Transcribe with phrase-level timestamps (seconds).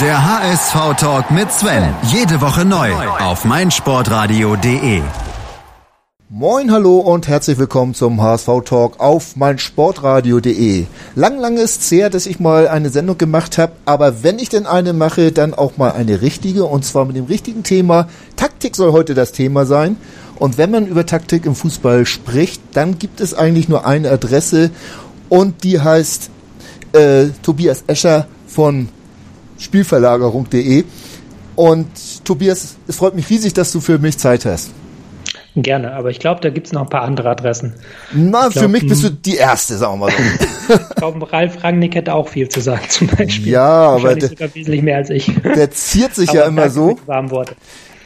[0.00, 1.94] Der HSV-Talk mit Sven.
[2.04, 5.02] Jede Woche neu auf meinsportradio.de.
[6.30, 10.86] Moin, hallo und herzlich willkommen zum HSV-Talk auf meinsportradio.de.
[11.14, 14.48] Lang, lang ist es her, dass ich mal eine Sendung gemacht habe, aber wenn ich
[14.48, 18.08] denn eine mache, dann auch mal eine richtige und zwar mit dem richtigen Thema.
[18.36, 19.98] Taktik soll heute das Thema sein.
[20.36, 24.70] Und wenn man über Taktik im Fußball spricht, dann gibt es eigentlich nur eine Adresse
[25.28, 26.30] und die heißt
[26.94, 28.88] äh, Tobias Escher von
[29.62, 30.84] Spielverlagerung.de.
[31.54, 34.70] Und Tobias, es freut mich riesig, dass du für mich Zeit hast.
[35.54, 37.74] Gerne, aber ich glaube, da gibt es noch ein paar andere Adressen.
[38.10, 40.74] Na, glaub, für mich bist du die Erste, sagen wir mal so.
[40.90, 43.52] ich glaube, Ralf Rangnick hätte auch viel zu sagen, zum Beispiel.
[43.52, 45.30] Ja, aber der, sogar wesentlich mehr als ich.
[45.44, 46.98] Der ziert sich ja immer so.
[47.06, 47.54] Worte.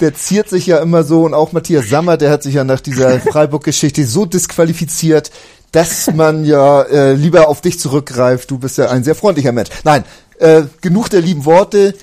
[0.01, 2.81] Der ziert sich ja immer so und auch Matthias Sammer, der hat sich ja nach
[2.81, 5.31] dieser Freiburg-Geschichte so disqualifiziert,
[5.71, 8.51] dass man ja äh, lieber auf dich zurückgreift.
[8.51, 9.71] Du bist ja ein sehr freundlicher Mensch.
[9.85, 10.05] Nein,
[10.39, 11.95] äh, genug der lieben Worte.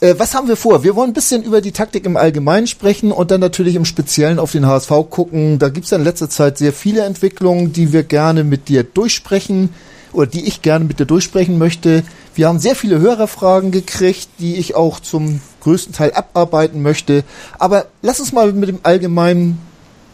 [0.00, 0.84] Äh, was haben wir vor?
[0.84, 4.38] Wir wollen ein bisschen über die Taktik im Allgemeinen sprechen und dann natürlich im Speziellen
[4.38, 5.58] auf den HSV gucken.
[5.58, 8.82] Da gibt es ja in letzter Zeit sehr viele Entwicklungen, die wir gerne mit dir
[8.82, 9.70] durchsprechen
[10.12, 12.02] oder die ich gerne mit dir durchsprechen möchte.
[12.34, 17.24] Wir haben sehr viele Hörerfragen gekriegt, die ich auch zum größten Teil abarbeiten möchte.
[17.58, 19.58] Aber lass uns mal mit dem allgemeinen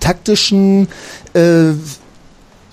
[0.01, 0.89] taktischen
[1.35, 1.73] äh,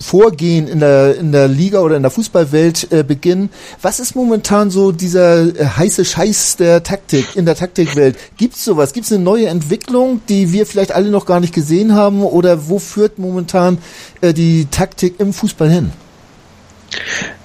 [0.00, 3.50] Vorgehen in der, in der Liga oder in der Fußballwelt äh, beginnen.
[3.82, 8.16] Was ist momentan so dieser äh, heiße Scheiß der Taktik, in der Taktikwelt?
[8.38, 8.94] Gibt es sowas?
[8.94, 12.22] Gibt es eine neue Entwicklung, die wir vielleicht alle noch gar nicht gesehen haben?
[12.22, 13.76] Oder wo führt momentan
[14.22, 15.92] äh, die Taktik im Fußball hin?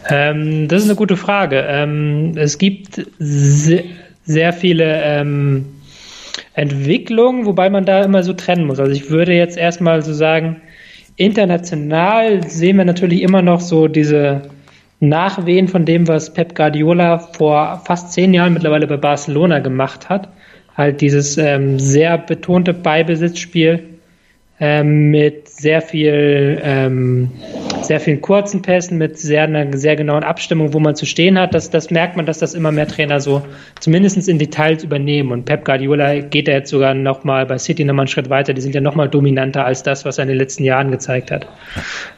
[0.10, 1.66] Ähm, das ist eine gute Frage.
[1.68, 3.84] Ähm, es gibt sehr,
[4.24, 5.66] sehr viele ähm,
[6.54, 8.80] Entwicklungen, wobei man da immer so trennen muss.
[8.80, 10.62] Also ich würde jetzt erstmal so sagen,
[11.18, 14.44] international sehen wir natürlich immer noch so diese
[15.00, 20.30] Nachwehen von dem, was Pep Guardiola vor fast zehn Jahren mittlerweile bei Barcelona gemacht hat.
[20.76, 23.95] Halt dieses ähm, sehr betonte Beibesitzspiel
[24.60, 27.32] ähm, mit sehr viel, ähm,
[27.82, 31.54] sehr vielen kurzen Pässen, mit sehr einer sehr genauen Abstimmung, wo man zu stehen hat.
[31.54, 33.42] Das, das merkt man, dass das immer mehr Trainer so
[33.80, 35.32] zumindest in Details übernehmen.
[35.32, 38.54] Und Pep Guardiola geht da jetzt sogar nochmal bei City nochmal einen Schritt weiter.
[38.54, 41.48] Die sind ja nochmal dominanter als das, was er in den letzten Jahren gezeigt hat.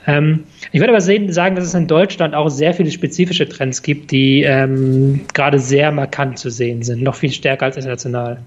[0.05, 3.81] Ähm, ich würde aber sehen, sagen, dass es in Deutschland auch sehr viele spezifische Trends
[3.81, 8.37] gibt, die ähm, gerade sehr markant zu sehen sind, noch viel stärker als international.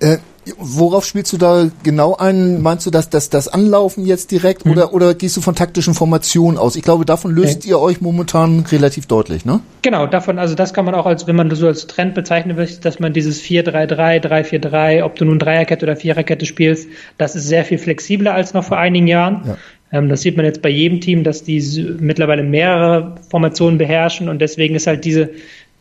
[0.00, 0.18] Äh,
[0.58, 2.62] worauf spielst du da genau ein?
[2.62, 4.72] Meinst du, dass das, das Anlaufen jetzt direkt hm.
[4.72, 6.76] oder, oder gehst du von taktischen Formationen aus?
[6.76, 7.68] Ich glaube, davon löst okay.
[7.68, 9.60] ihr euch momentan relativ deutlich, ne?
[9.82, 12.56] Genau, davon, also das kann man auch als, wenn man das so als Trend bezeichnen
[12.56, 17.46] will, dass man dieses 4-3-3, 3-4-3, ob du nun Dreierkette oder Viererkette spielst, das ist
[17.46, 19.42] sehr viel flexibler als noch vor einigen Jahren.
[19.46, 19.56] Ja.
[19.92, 24.40] Ähm, das sieht man jetzt bei jedem Team, dass die mittlerweile mehrere Formationen beherrschen und
[24.40, 25.30] deswegen ist halt diese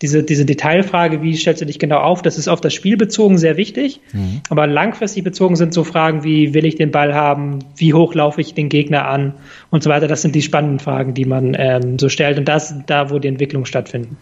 [0.02, 3.38] diese, diese Detailfrage, wie stellst du dich genau auf, das ist auf das Spiel bezogen
[3.38, 4.00] sehr wichtig.
[4.14, 4.42] Mhm.
[4.50, 8.40] Aber langfristig bezogen sind so Fragen wie, will ich den Ball haben, wie hoch laufe
[8.40, 9.34] ich den Gegner an
[9.70, 10.08] und so weiter.
[10.08, 12.38] Das sind die spannenden Fragen, die man ähm, so stellt.
[12.38, 14.18] Und das da, wo die Entwicklungen stattfinden.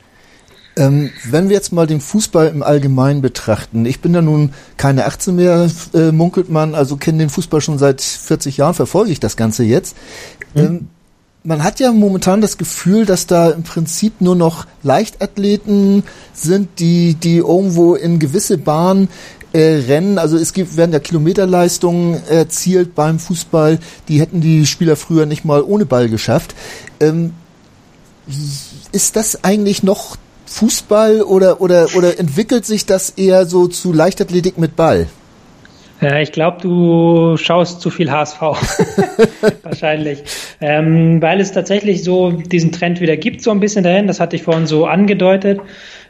[0.77, 5.05] Ähm, wenn wir jetzt mal den Fußball im Allgemeinen betrachten, ich bin ja nun keine
[5.05, 9.19] 18 mehr, äh, munkelt man, also kenne den Fußball schon seit 40 Jahren, verfolge ich
[9.19, 9.97] das Ganze jetzt.
[10.53, 10.61] Mhm.
[10.61, 10.87] Ähm,
[11.47, 16.03] man hat ja momentan das Gefühl, dass da im Prinzip nur noch Leichtathleten
[16.33, 19.07] sind, die, die irgendwo in gewisse Bahnen
[19.53, 20.17] äh, rennen.
[20.17, 23.79] Also es gibt, werden ja Kilometerleistungen erzielt beim Fußball.
[24.09, 26.53] Die hätten die Spieler früher nicht mal ohne Ball geschafft.
[26.99, 27.31] Ähm,
[28.91, 34.57] ist das eigentlich noch Fußball oder, oder, oder entwickelt sich das eher so zu Leichtathletik
[34.57, 35.07] mit Ball?
[35.99, 38.41] Ja, ich glaube, du schaust zu viel HSV.
[39.63, 40.23] Wahrscheinlich.
[40.61, 44.05] Ähm, weil es tatsächlich so diesen Trend wieder gibt, so ein bisschen dahin.
[44.05, 45.59] Das hatte ich vorhin so angedeutet.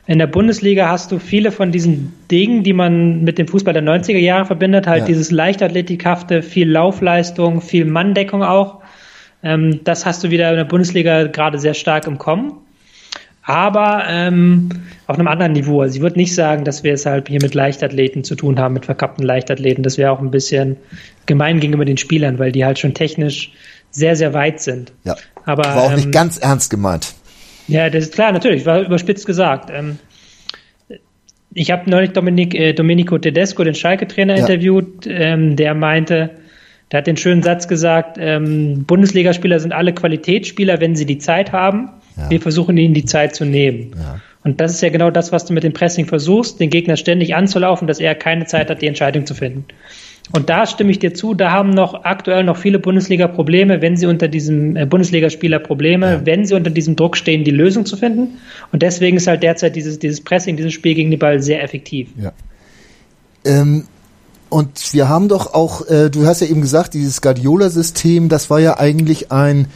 [0.06, 3.84] In der Bundesliga hast du viele von diesen Dingen, die man mit dem Fußball der
[3.84, 5.06] 90er Jahre verbindet, halt ja.
[5.06, 8.82] dieses Leichtathletikhafte, viel Laufleistung, viel Manndeckung auch.
[9.44, 12.67] Ähm, das hast du wieder in der Bundesliga gerade sehr stark im Kommen
[13.48, 14.70] aber ähm,
[15.08, 15.82] auf einem anderen Niveau.
[15.82, 18.74] Also ich würde nicht sagen, dass wir es halt hier mit Leichtathleten zu tun haben,
[18.74, 19.84] mit verkappten Leichtathleten.
[19.84, 20.76] Das wäre auch ein bisschen
[21.28, 23.54] gemein gegenüber den Spielern, weil die halt schon technisch
[23.90, 24.92] sehr, sehr weit sind.
[25.06, 25.16] Ja.
[25.46, 27.16] Aber war auch ähm, nicht ganz ernst gemeint.
[27.70, 29.72] Ja, das ist klar, natürlich, war überspitzt gesagt.
[29.74, 29.98] Ähm,
[31.54, 34.42] ich habe neulich Dominik, äh, Domenico Tedesco, den Schalke-Trainer, ja.
[34.42, 36.32] interviewt, ähm, der meinte,
[36.92, 41.54] der hat den schönen Satz gesagt, ähm, Bundesligaspieler sind alle Qualitätsspieler, wenn sie die Zeit
[41.54, 41.92] haben.
[42.18, 42.30] Ja.
[42.30, 43.92] Wir versuchen ihnen die Zeit zu nehmen.
[43.96, 44.20] Ja.
[44.44, 47.36] Und das ist ja genau das, was du mit dem Pressing versuchst, den Gegner ständig
[47.36, 49.66] anzulaufen, dass er keine Zeit hat, die Entscheidung zu finden.
[50.32, 53.96] Und da stimme ich dir zu, da haben noch aktuell noch viele Bundesliga Probleme, wenn
[53.96, 56.26] sie unter diesem äh, Bundesligaspieler Probleme, ja.
[56.26, 58.38] wenn sie unter diesem Druck stehen, die Lösung zu finden.
[58.72, 62.10] Und deswegen ist halt derzeit dieses, dieses Pressing, dieses Spiel gegen den Ball sehr effektiv.
[62.18, 62.34] Ja.
[63.46, 63.86] Ähm,
[64.50, 68.60] und wir haben doch auch, äh, du hast ja eben gesagt, dieses Guardiola-System, das war
[68.60, 69.68] ja eigentlich ein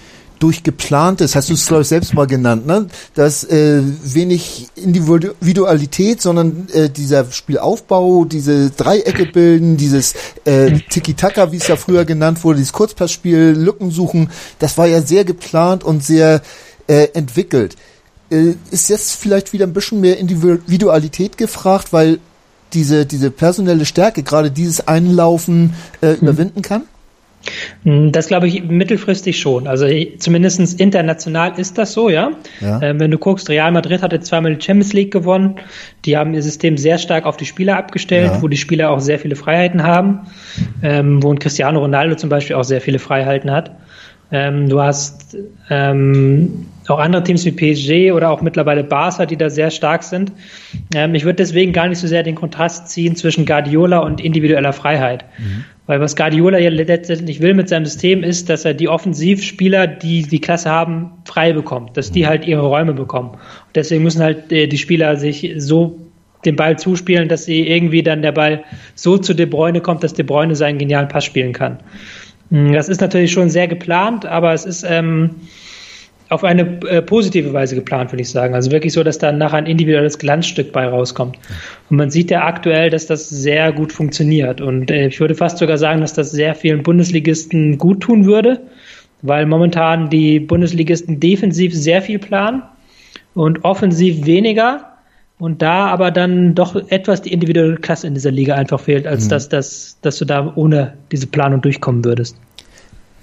[0.41, 2.87] durchgeplantes, hast du es glaube ich selbst mal genannt, ne?
[3.13, 10.13] Das äh, wenig Individualität, sondern äh, dieser Spielaufbau, diese Dreiecke bilden, dieses
[10.45, 14.29] äh, Tiki-Taka, wie es ja früher genannt wurde, dieses Kurzpassspiel, Lücken suchen,
[14.59, 16.41] das war ja sehr geplant und sehr
[16.87, 17.75] äh, entwickelt.
[18.29, 22.19] Äh, ist jetzt vielleicht wieder ein bisschen mehr Individualität gefragt, weil
[22.73, 26.83] diese, diese personelle Stärke, gerade dieses Einlaufen äh, überwinden kann?
[27.83, 29.67] Hm, das glaube ich mittelfristig schon.
[29.67, 32.31] Also zumindest international ist das so, ja.
[32.59, 32.81] ja.
[32.81, 35.55] Ähm, wenn du guckst, Real Madrid hatte zweimal die Champions League gewonnen.
[36.05, 38.41] Die haben ihr System sehr stark auf die Spieler abgestellt, ja.
[38.41, 40.21] wo die Spieler auch sehr viele Freiheiten haben,
[40.83, 43.71] ähm, wo ein Cristiano Ronaldo zum Beispiel auch sehr viele Freiheiten hat.
[44.31, 45.37] Ähm, du hast
[45.69, 50.31] ähm, auch andere Teams wie PSG oder auch mittlerweile Barca, die da sehr stark sind.
[50.95, 54.73] Ähm, ich würde deswegen gar nicht so sehr den Kontrast ziehen zwischen Guardiola und individueller
[54.73, 55.25] Freiheit.
[55.37, 55.65] Mhm.
[55.87, 60.23] Weil was Guardiola ja letztendlich will mit seinem System ist, dass er die Offensivspieler, die
[60.23, 62.27] die Klasse haben, frei bekommt, dass die mhm.
[62.27, 63.31] halt ihre Räume bekommen.
[63.31, 65.99] Und deswegen müssen halt äh, die Spieler sich so
[66.45, 68.63] den Ball zuspielen, dass sie irgendwie dann der Ball
[68.95, 71.79] so zu De Bruyne kommt, dass De Bruyne seinen genialen Pass spielen kann.
[72.51, 75.31] Hm, das ist natürlich schon sehr geplant, aber es ist ähm,
[76.29, 78.53] auf eine äh, positive Weise geplant, würde ich sagen.
[78.53, 81.37] Also wirklich so, dass da nachher ein individuelles Glanzstück bei rauskommt.
[81.89, 84.61] Und man sieht ja aktuell, dass das sehr gut funktioniert.
[84.61, 88.61] Und äh, ich würde fast sogar sagen, dass das sehr vielen Bundesligisten gut tun würde,
[89.21, 92.63] weil momentan die Bundesligisten defensiv sehr viel planen
[93.33, 94.90] und offensiv weniger.
[95.41, 99.25] Und da aber dann doch etwas die individuelle Klasse in dieser Liga einfach fehlt, als
[99.25, 99.29] mhm.
[99.29, 102.35] dass, dass, dass du da ohne diese Planung durchkommen würdest.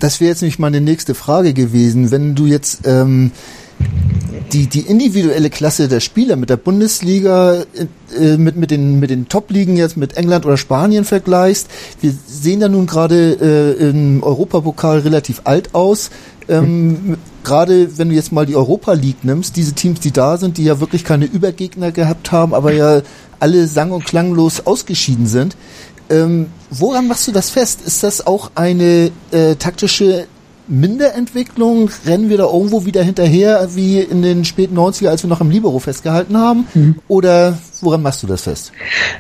[0.01, 2.11] Das wäre jetzt nämlich meine nächste Frage gewesen.
[2.11, 3.31] Wenn du jetzt ähm,
[4.53, 7.63] die, die individuelle Klasse der Spieler mit der Bundesliga,
[8.21, 11.69] äh, mit, mit den, mit den Top-Ligen jetzt mit England oder Spanien vergleichst,
[12.01, 16.11] wir sehen ja nun gerade äh, im Europapokal relativ alt aus.
[16.49, 20.59] Ähm, gerade wenn du jetzt mal die Europa League nimmst, diese Teams, die da sind,
[20.59, 23.03] die ja wirklich keine Übergegner gehabt haben, aber ja
[23.41, 25.57] alle sang- und klanglos ausgeschieden sind.
[26.11, 27.83] Ähm, woran machst du das fest?
[27.83, 30.27] Ist das auch eine äh, taktische
[30.69, 31.91] Minderentwicklung?
[32.07, 35.51] Rennen wir da irgendwo wieder hinterher, wie in den späten 90er, als wir noch im
[35.51, 36.67] Libero festgehalten haben?
[36.75, 36.97] Mhm.
[37.09, 38.73] Oder woran machst du das fest?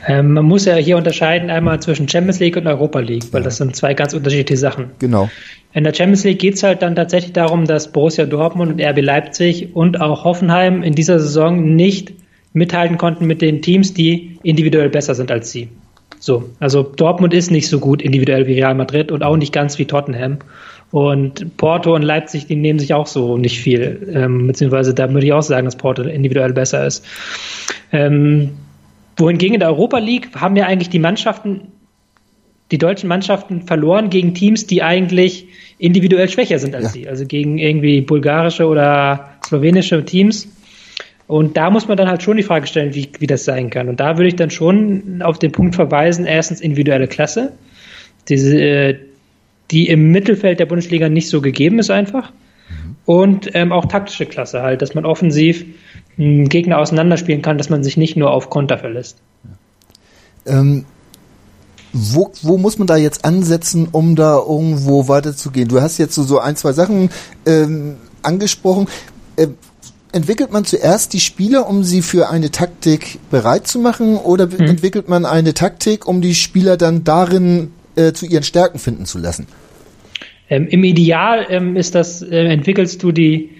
[0.06, 3.46] Ähm, man muss ja hier unterscheiden einmal zwischen Champions League und Europa League, weil ja.
[3.46, 4.90] das sind zwei ganz unterschiedliche Sachen.
[4.98, 5.30] Genau.
[5.72, 9.00] In der Champions League geht es halt dann tatsächlich darum, dass Borussia Dortmund und RB
[9.00, 12.12] Leipzig und auch Hoffenheim in dieser Saison nicht
[12.52, 15.68] mithalten konnten mit den Teams, die individuell besser sind als sie.
[16.20, 19.78] So, also Dortmund ist nicht so gut individuell wie Real Madrid und auch nicht ganz
[19.78, 20.38] wie Tottenham.
[20.90, 24.11] Und Porto und Leipzig, die nehmen sich auch so nicht viel.
[24.14, 27.05] Ähm, beziehungsweise da würde ich auch sagen, dass Porto individuell besser ist.
[27.93, 28.52] Ähm,
[29.17, 31.73] wohingegen in der Europa League haben ja eigentlich die Mannschaften,
[32.70, 35.49] die deutschen Mannschaften verloren gegen Teams, die eigentlich
[35.79, 36.90] individuell schwächer sind als ja.
[36.90, 37.08] sie.
[37.08, 40.49] Also gegen irgendwie bulgarische oder slowenische Teams.
[41.26, 43.90] Und da muss man dann halt schon die Frage stellen, wie, wie das sein kann.
[43.90, 47.52] Und da würde ich dann schon auf den Punkt verweisen, erstens individuelle Klasse,
[48.31, 48.99] diese, äh,
[49.70, 52.32] die im Mittelfeld der Bundesliga nicht so gegeben ist einfach.
[52.68, 52.96] Mhm.
[53.04, 55.64] Und ähm, auch taktische Klasse halt, dass man offensiv
[56.18, 59.18] einen Gegner auseinanderspielen kann, dass man sich nicht nur auf Konter verlässt.
[60.46, 60.84] Ähm,
[61.92, 65.68] wo, wo muss man da jetzt ansetzen, um da irgendwo weiterzugehen?
[65.68, 67.10] Du hast jetzt so, so ein, zwei Sachen
[67.46, 68.88] ähm, angesprochen.
[69.37, 69.48] Äh,
[70.12, 74.60] entwickelt man zuerst die Spieler, um sie für eine Taktik bereit zu machen, oder mhm.
[74.60, 79.19] entwickelt man eine Taktik, um die Spieler dann darin äh, zu ihren Stärken finden zu
[79.19, 79.47] lassen?
[80.50, 83.50] Ähm, Im Ideal ähm, ist das, äh, entwickelst du die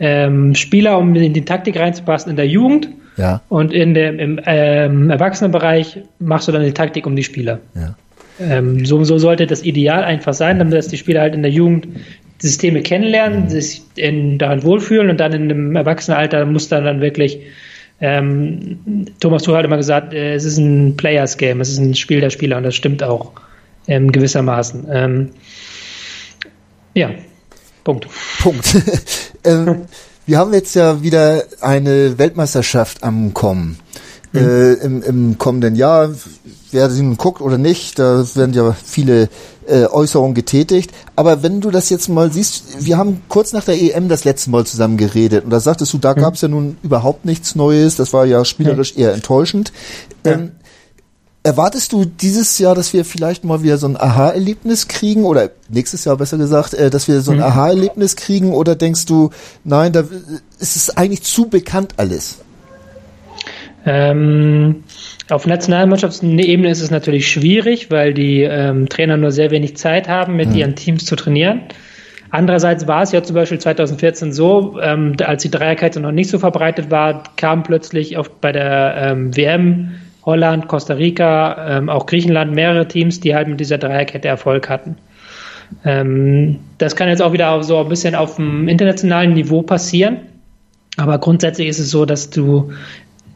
[0.00, 2.88] ähm, Spieler, um in die Taktik reinzupassen in der Jugend.
[3.16, 3.42] Ja.
[3.48, 7.60] Und in dem, im ähm, Erwachsenenbereich machst du dann die Taktik um die Spieler.
[7.74, 7.94] Ja.
[8.40, 11.88] Ähm, so, so sollte das Ideal einfach sein, damit die Spieler halt in der Jugend
[12.38, 17.38] Systeme kennenlernen, sich in, daran wohlfühlen und dann in einem Erwachsenenalter muss dann, dann wirklich
[18.00, 21.94] ähm, Thomas Tuchel hat immer gesagt, äh, es ist ein Players Game, es ist ein
[21.94, 23.30] Spiel der Spieler und das stimmt auch
[23.86, 24.86] ähm, gewissermaßen.
[24.90, 25.30] Ähm,
[26.94, 27.10] ja,
[27.84, 28.06] Punkt.
[28.40, 28.76] Punkt.
[29.44, 29.86] ähm,
[30.26, 33.78] wir haben jetzt ja wieder eine Weltmeisterschaft am Kommen.
[34.32, 34.38] Mhm.
[34.40, 36.10] Äh, im, im kommenden Jahr,
[36.70, 39.28] wer sie nun guckt oder nicht, da werden ja viele
[39.66, 40.90] äh, Äußerungen getätigt.
[41.16, 44.50] Aber wenn du das jetzt mal siehst, wir haben kurz nach der EM das letzte
[44.50, 46.20] Mal zusammen geredet und da sagtest du, da mhm.
[46.20, 49.72] gab es ja nun überhaupt nichts Neues, das war ja spielerisch eher enttäuschend.
[50.24, 50.52] Ähm,
[51.44, 56.04] Erwartest du dieses Jahr, dass wir vielleicht mal wieder so ein Aha-Erlebnis kriegen oder nächstes
[56.04, 57.44] Jahr besser gesagt, äh, dass wir so ein mhm.
[57.44, 59.30] Aha-Erlebnis kriegen oder denkst du,
[59.64, 60.04] nein, da
[60.60, 62.38] ist es eigentlich zu bekannt alles?
[63.84, 64.84] Ähm,
[65.30, 70.36] auf Nationalmannschaftsebene ist es natürlich schwierig, weil die ähm, Trainer nur sehr wenig Zeit haben,
[70.36, 70.54] mit mhm.
[70.54, 71.62] ihren Teams zu trainieren.
[72.30, 76.38] Andererseits war es ja zum Beispiel 2014 so, ähm, als die Dreierkette noch nicht so
[76.38, 82.54] verbreitet war, kam plötzlich auf, bei der ähm, WM Holland, Costa Rica, ähm, auch Griechenland,
[82.54, 84.96] mehrere Teams, die halt mit dieser Dreierkette Erfolg hatten.
[85.84, 90.18] Ähm, das kann jetzt auch wieder so ein bisschen auf dem internationalen Niveau passieren.
[90.96, 92.72] Aber grundsätzlich ist es so, dass du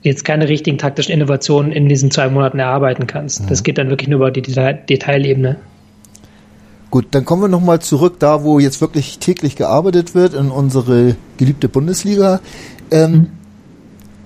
[0.03, 3.43] jetzt keine richtigen taktischen Innovationen in diesen zwei Monaten erarbeiten kannst.
[3.43, 3.47] Mhm.
[3.49, 5.57] Das geht dann wirklich nur über die Detailebene.
[6.91, 11.17] Gut, dann kommen wir nochmal zurück da, wo jetzt wirklich täglich gearbeitet wird, in unsere
[11.37, 12.41] geliebte Bundesliga.
[12.93, 13.27] Ähm, mhm.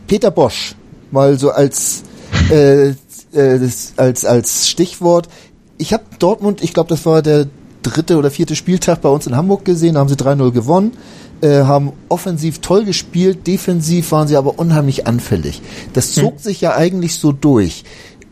[0.07, 0.75] Peter Bosch,
[1.11, 2.03] mal so als
[2.51, 2.95] äh,
[3.33, 5.29] äh, als, als Stichwort.
[5.79, 7.47] Ich habe Dortmund, ich glaube, das war der
[7.83, 10.93] dritte oder vierte Spieltag bei uns in Hamburg gesehen, da haben sie 3-0 gewonnen,
[11.41, 15.63] äh, haben offensiv toll gespielt, defensiv waren sie aber unheimlich anfällig.
[15.95, 16.23] Das hm.
[16.23, 16.39] zog hm.
[16.41, 17.85] sich ja eigentlich so durch.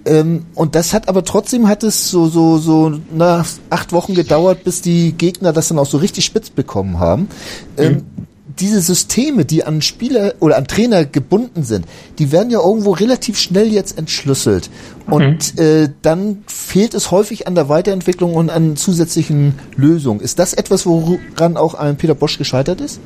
[0.05, 4.65] Ähm, und das hat aber trotzdem hat es so, so, so nach acht Wochen gedauert,
[4.65, 7.29] bis die Gegner das dann auch so richtig spitz bekommen haben.
[7.77, 8.28] Ähm, hm
[8.61, 11.87] diese Systeme, die an Spieler oder an Trainer gebunden sind,
[12.19, 14.71] die werden ja irgendwo relativ schnell jetzt entschlüsselt.
[15.07, 15.63] Und mhm.
[15.63, 20.21] äh, dann fehlt es häufig an der Weiterentwicklung und an zusätzlichen Lösungen.
[20.21, 23.01] Ist das etwas, woran auch ein Peter Bosch gescheitert ist?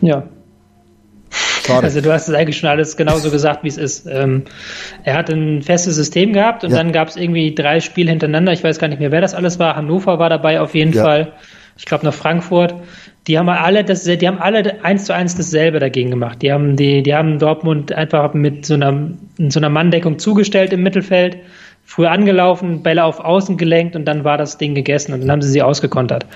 [0.00, 0.24] Ja.
[1.66, 1.84] Schade.
[1.84, 4.06] Also du hast es eigentlich schon alles genauso gesagt, wie es ist.
[4.06, 4.44] Ähm,
[5.02, 6.76] er hat ein festes System gehabt und ja.
[6.76, 8.52] dann gab es irgendwie drei Spiele hintereinander.
[8.52, 9.76] Ich weiß gar nicht mehr, wer das alles war.
[9.76, 11.02] Hannover war dabei auf jeden ja.
[11.02, 11.32] Fall.
[11.76, 12.74] Ich glaube noch Frankfurt
[13.26, 16.42] die haben alle das, die haben alle eins zu eins dasselbe dagegen gemacht.
[16.42, 19.10] Die haben die, die haben Dortmund einfach mit so einer,
[19.48, 21.38] so einer Manndeckung zugestellt im Mittelfeld
[21.86, 25.42] früh angelaufen, Bälle auf Außen gelenkt und dann war das Ding gegessen und dann haben
[25.42, 26.26] sie sie ausgekontert.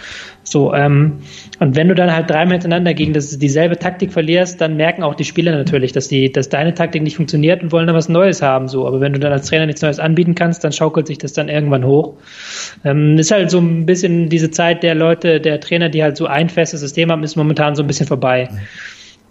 [0.44, 1.20] So, ähm,
[1.58, 5.14] und wenn du dann halt dreimal hintereinander gegen das, dieselbe Taktik verlierst, dann merken auch
[5.14, 8.42] die Spieler natürlich, dass die, dass deine Taktik nicht funktioniert und wollen dann was Neues
[8.42, 8.68] haben.
[8.68, 11.32] So, aber wenn du dann als Trainer nichts Neues anbieten kannst, dann schaukelt sich das
[11.32, 12.14] dann irgendwann hoch.
[12.84, 16.26] Ähm, ist halt so ein bisschen diese Zeit der Leute, der Trainer, die halt so
[16.26, 18.48] ein festes System haben, ist momentan so ein bisschen vorbei.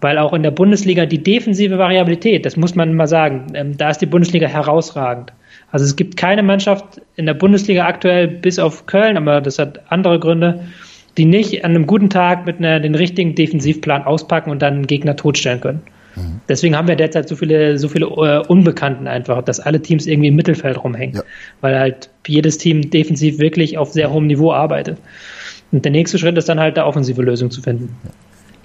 [0.01, 3.89] Weil auch in der Bundesliga die defensive Variabilität, das muss man mal sagen, ähm, da
[3.89, 5.31] ist die Bundesliga herausragend.
[5.71, 9.81] Also es gibt keine Mannschaft in der Bundesliga aktuell, bis auf Köln, aber das hat
[9.89, 10.65] andere Gründe,
[11.17, 14.87] die nicht an einem guten Tag mit einer, den richtigen Defensivplan auspacken und dann einen
[14.87, 15.81] Gegner totstellen können.
[16.15, 16.41] Mhm.
[16.47, 20.29] Deswegen haben wir derzeit so viele, so viele äh, Unbekannten einfach, dass alle Teams irgendwie
[20.29, 21.23] im Mittelfeld rumhängen, ja.
[21.61, 24.97] weil halt jedes Team defensiv wirklich auf sehr hohem Niveau arbeitet.
[25.71, 27.95] Und der nächste Schritt ist dann halt, eine offensive Lösung zu finden.
[28.03, 28.11] Ja.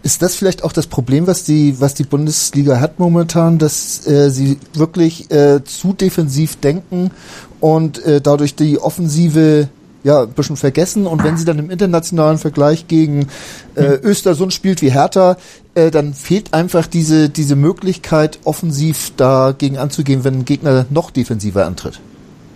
[0.02, 4.30] Ist das vielleicht auch das Problem, was die, was die Bundesliga hat momentan, dass äh,
[4.30, 7.12] sie wirklich äh, zu defensiv denken
[7.61, 9.68] und äh, dadurch die Offensive
[10.04, 13.28] ja, ein bisschen vergessen und wenn sie dann im internationalen Vergleich gegen
[13.76, 15.37] äh, Östersund spielt wie Hertha,
[15.76, 21.64] äh, dann fehlt einfach diese, diese Möglichkeit, offensiv dagegen anzugehen, wenn ein Gegner noch defensiver
[21.66, 22.00] antritt.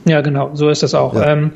[0.07, 1.15] Ja, genau, so ist das auch.
[1.15, 1.33] Ja.
[1.33, 1.53] Ähm,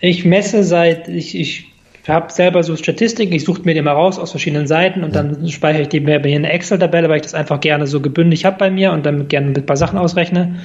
[0.00, 1.67] ich messe seit, ich, ich
[2.08, 5.48] habe selber so Statistiken, ich suche mir die mal raus aus verschiedenen Seiten und dann
[5.48, 8.56] speichere ich die mir in eine Excel-Tabelle, weil ich das einfach gerne so gebündig habe
[8.58, 10.56] bei mir und dann gerne ein paar Sachen ausrechne.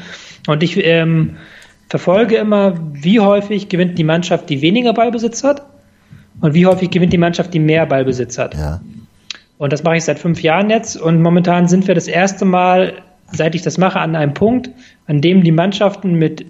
[0.47, 1.37] Und ich ähm,
[1.89, 5.63] verfolge immer, wie häufig gewinnt die Mannschaft, die weniger Ballbesitz hat
[6.41, 8.55] und wie häufig gewinnt die Mannschaft, die mehr Ballbesitz hat.
[8.55, 8.81] Ja.
[9.57, 12.93] Und das mache ich seit fünf Jahren jetzt und momentan sind wir das erste Mal,
[13.31, 14.69] seit ich das mache, an einem Punkt,
[15.07, 16.45] an dem die Mannschaften mit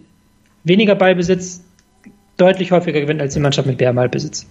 [0.63, 1.62] weniger Ballbesitz
[2.43, 4.45] deutlich häufiger gewinnt als die Mannschaft mit mehr Ballbesitz.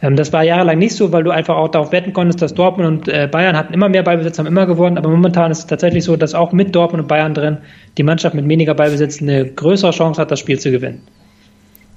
[0.00, 2.88] Ähm, das war jahrelang nicht so, weil du einfach auch darauf wetten konntest, dass Dortmund
[2.88, 6.04] und äh, Bayern hatten immer mehr Ballbesitz, haben immer gewonnen, aber momentan ist es tatsächlich
[6.04, 7.58] so, dass auch mit Dortmund und Bayern drin
[7.98, 11.02] die Mannschaft mit weniger Ballbesitz eine größere Chance hat, das Spiel zu gewinnen.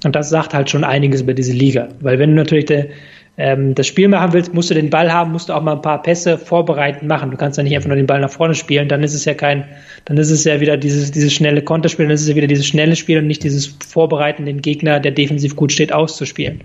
[0.04, 2.88] Und das sagt halt schon einiges über diese Liga, weil wenn du natürlich der,
[3.36, 5.82] ähm, das Spiel machen willst, musst du den Ball haben, musst du auch mal ein
[5.82, 7.30] paar Pässe vorbereiten machen.
[7.30, 9.34] Du kannst ja nicht einfach nur den Ball nach vorne spielen, dann ist es ja
[9.34, 9.64] kein,
[10.04, 12.66] dann ist es ja wieder dieses, dieses schnelle Konterspiel, dann ist es ja wieder dieses
[12.66, 16.62] schnelle Spiel und nicht dieses Vorbereiten, den Gegner, der defensiv gut steht, auszuspielen.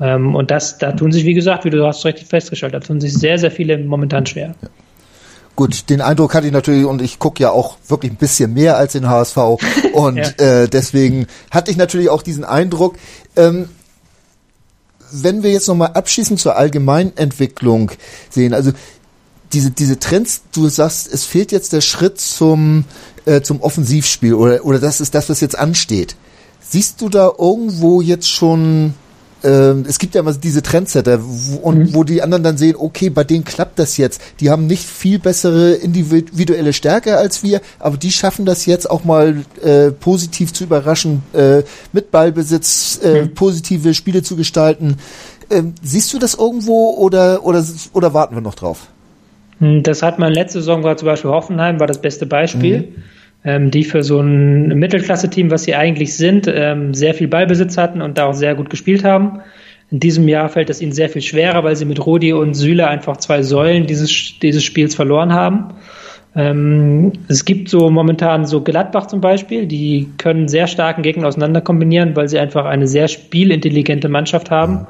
[0.00, 3.00] Ähm, und das, da tun sich, wie gesagt, wie du hast richtig festgestellt, da tun
[3.00, 4.54] sich sehr, sehr viele momentan schwer.
[4.62, 4.68] Ja.
[5.56, 8.76] Gut, den Eindruck hatte ich natürlich und ich gucke ja auch wirklich ein bisschen mehr
[8.76, 9.36] als den HSV
[9.94, 10.62] und ja.
[10.62, 12.96] äh, deswegen hatte ich natürlich auch diesen Eindruck.
[13.36, 13.70] Ähm,
[15.10, 17.92] wenn wir jetzt nochmal abschließend zur Allgemeinentwicklung
[18.30, 18.72] sehen, also
[19.52, 22.84] diese, diese Trends, du sagst, es fehlt jetzt der Schritt zum,
[23.24, 26.16] äh, zum Offensivspiel oder, oder das ist das, was jetzt ansteht.
[26.60, 28.94] Siehst du da irgendwo jetzt schon
[29.46, 31.94] ähm, es gibt ja immer diese Trendsetter, wo, und mhm.
[31.94, 34.20] wo die anderen dann sehen, okay, bei denen klappt das jetzt.
[34.40, 39.04] Die haben nicht viel bessere individuelle Stärke als wir, aber die schaffen das jetzt auch
[39.04, 41.62] mal äh, positiv zu überraschen, äh,
[41.92, 43.34] mit Ballbesitz äh, mhm.
[43.34, 44.96] positive Spiele zu gestalten.
[45.48, 48.88] Ähm, siehst du das irgendwo oder, oder, oder warten wir noch drauf?
[49.60, 52.78] Hm, das hat man letzte Saison war zum Beispiel Hoffenheim, war das beste Beispiel.
[52.78, 53.02] Mhm.
[53.46, 58.02] Ähm, die für so ein Mittelklasse-Team, was sie eigentlich sind, ähm, sehr viel Ballbesitz hatten
[58.02, 59.38] und da auch sehr gut gespielt haben.
[59.92, 62.88] In diesem Jahr fällt es ihnen sehr viel schwerer, weil sie mit Rudi und Süle
[62.88, 65.74] einfach zwei Säulen dieses, dieses Spiels verloren haben.
[66.34, 71.60] Ähm, es gibt so momentan so Gladbach zum Beispiel, die können sehr starken Gegner auseinander
[71.60, 74.88] kombinieren, weil sie einfach eine sehr spielintelligente Mannschaft haben.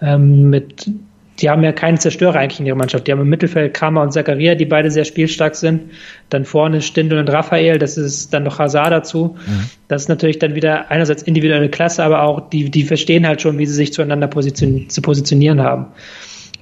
[0.00, 0.88] Ähm, mit
[1.38, 3.06] die haben ja keinen Zerstörer eigentlich in ihrer Mannschaft.
[3.06, 5.90] Die haben im Mittelfeld Kramer und Zakaria, die beide sehr spielstark sind.
[6.30, 9.36] Dann vorne Stindl und Raphael, das ist dann noch Hazard dazu.
[9.46, 9.70] Mhm.
[9.88, 13.58] Das ist natürlich dann wieder einerseits individuelle Klasse, aber auch die, die verstehen halt schon,
[13.58, 15.86] wie sie sich zueinander positionieren, zu positionieren haben.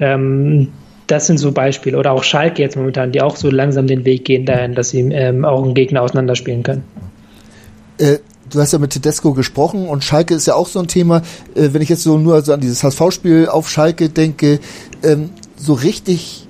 [0.01, 0.69] Ähm,
[1.07, 1.99] das sind so Beispiele.
[1.99, 5.01] Oder auch Schalke jetzt momentan, die auch so langsam den Weg gehen dahin, dass sie
[5.01, 6.85] ähm, auch einen Gegner auseinanderspielen können.
[7.99, 8.19] Äh,
[8.55, 11.23] du hast ja mit Tedesco gesprochen und Schalke ist ja auch so ein Thema.
[11.55, 14.61] Äh, wenn ich jetzt so nur so an dieses HSV-Spiel auf Schalke denke,
[15.03, 16.47] ähm, so richtig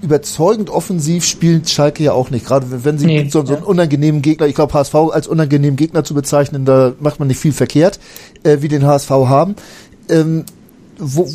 [0.00, 2.46] überzeugend offensiv spielt Schalke ja auch nicht.
[2.46, 6.04] Gerade wenn sie nee, so, so einen unangenehmen Gegner, ich glaube HSV als unangenehmen Gegner
[6.04, 7.98] zu bezeichnen, da macht man nicht viel verkehrt,
[8.44, 9.56] äh, wie den HSV haben.
[10.08, 10.44] Ähm,
[10.98, 11.28] wo,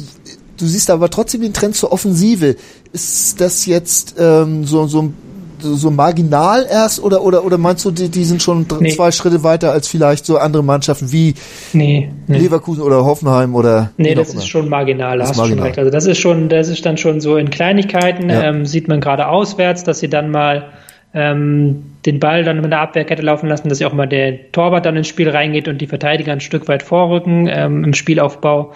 [0.57, 2.55] du siehst aber trotzdem den Trend zur Offensive.
[2.93, 5.13] Ist das jetzt ähm, so, so ein
[5.63, 8.89] so marginal erst oder oder oder meinst du, die, die sind schon nee.
[8.89, 11.33] zwei Schritte weiter als vielleicht so andere Mannschaften wie
[11.73, 12.37] nee, nee.
[12.37, 13.91] Leverkusen oder Hoffenheim oder?
[13.97, 15.57] Nee, das ist schon marginal, das hast marginal.
[15.57, 15.79] schon recht.
[15.79, 18.43] Also das ist schon, das ist dann schon so in Kleinigkeiten, ja.
[18.43, 20.65] ähm, sieht man gerade auswärts, dass sie dann mal
[21.13, 24.85] ähm, den Ball dann mit der Abwehrkette laufen lassen, dass ja auch mal der Torwart
[24.85, 28.73] dann ins Spiel reingeht und die Verteidiger ein Stück weit vorrücken ähm, im Spielaufbau.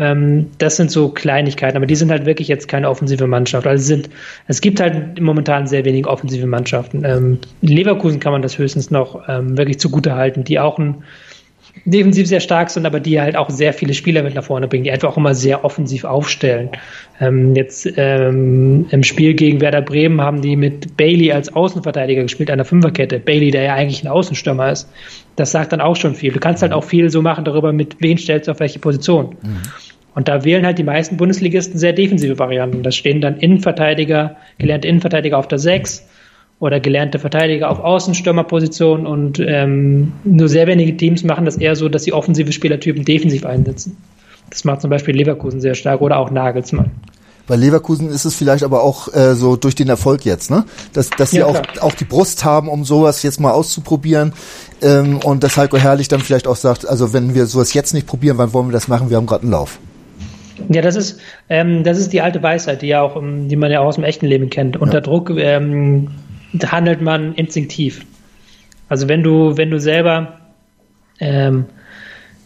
[0.00, 3.66] Ähm, das sind so Kleinigkeiten, aber die sind halt wirklich jetzt keine offensive Mannschaft.
[3.66, 4.08] Also sind,
[4.48, 7.04] es gibt halt momentan sehr wenig offensive Mannschaften.
[7.04, 11.04] Ähm, Leverkusen kann man das höchstens noch ähm, wirklich zugute halten, die auch ein
[11.84, 14.84] defensiv sehr stark sind, aber die halt auch sehr viele Spieler mit nach vorne bringen,
[14.84, 16.70] die einfach auch immer sehr offensiv aufstellen.
[17.20, 22.50] Ähm, jetzt ähm, im Spiel gegen Werder Bremen haben die mit Bailey als Außenverteidiger gespielt,
[22.50, 23.20] einer Fünferkette.
[23.20, 24.88] Bailey, der ja eigentlich ein Außenstürmer ist.
[25.36, 26.32] Das sagt dann auch schon viel.
[26.32, 29.36] Du kannst halt auch viel so machen darüber, mit wen stellst du auf welche Position.
[29.42, 29.58] Mhm.
[30.14, 32.82] Und da wählen halt die meisten Bundesligisten sehr defensive Varianten.
[32.82, 36.06] Da stehen dann Innenverteidiger, gelernte Innenverteidiger auf der 6
[36.58, 41.88] oder gelernte Verteidiger auf Außenstürmerposition und ähm, nur sehr wenige Teams machen das eher so,
[41.88, 43.96] dass sie offensive Spielertypen defensiv einsetzen.
[44.50, 46.90] Das macht zum Beispiel Leverkusen sehr stark oder auch Nagelsmann.
[47.46, 50.64] Bei Leverkusen ist es vielleicht aber auch äh, so durch den Erfolg jetzt, ne?
[50.92, 54.34] Dass, dass sie ja, auch, auch die Brust haben, um sowas jetzt mal auszuprobieren.
[54.82, 58.06] Ähm, und dass Heiko Herrlich dann vielleicht auch sagt, also wenn wir sowas jetzt nicht
[58.06, 59.10] probieren, wann wollen wir das machen?
[59.10, 59.80] Wir haben gerade einen Lauf.
[60.68, 63.70] Ja, das ist, ähm, das ist die alte Weisheit, die ja auch, ähm, die man
[63.70, 64.76] ja auch aus dem echten Leben kennt.
[64.76, 65.00] Unter ja.
[65.00, 66.08] Druck ähm,
[66.64, 68.04] handelt man instinktiv.
[68.88, 70.40] Also wenn du, wenn du selber,
[71.20, 71.66] ähm,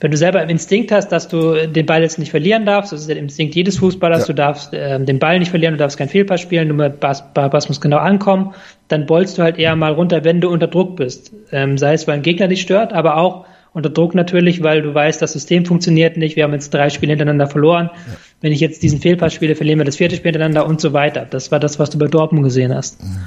[0.01, 3.01] wenn du selber im Instinkt hast, dass du den Ball jetzt nicht verlieren darfst, das
[3.01, 4.27] ist der Instinkt jedes Fußballers, ja.
[4.27, 7.69] du darfst ähm, den Ball nicht verlieren, du darfst keinen Fehlpass spielen, du Bass, Bass
[7.69, 8.55] muss genau ankommen,
[8.89, 11.33] dann bolst du halt eher mal runter, wenn du unter Druck bist.
[11.51, 14.95] Ähm, sei es, weil ein Gegner dich stört, aber auch unter Druck natürlich, weil du
[14.95, 16.37] weißt, das System funktioniert nicht.
[16.37, 17.91] Wir haben jetzt drei Spiele hintereinander verloren.
[17.93, 18.17] Ja.
[18.41, 21.27] Wenn ich jetzt diesen Fehlpass spiele, verlieren wir das vierte Spiel hintereinander und so weiter.
[21.29, 23.03] Das war das, was du bei Dortmund gesehen hast.
[23.03, 23.19] Mhm.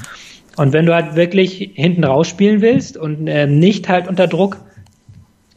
[0.55, 4.57] Und wenn du halt wirklich hinten rausspielen willst und äh, nicht halt unter Druck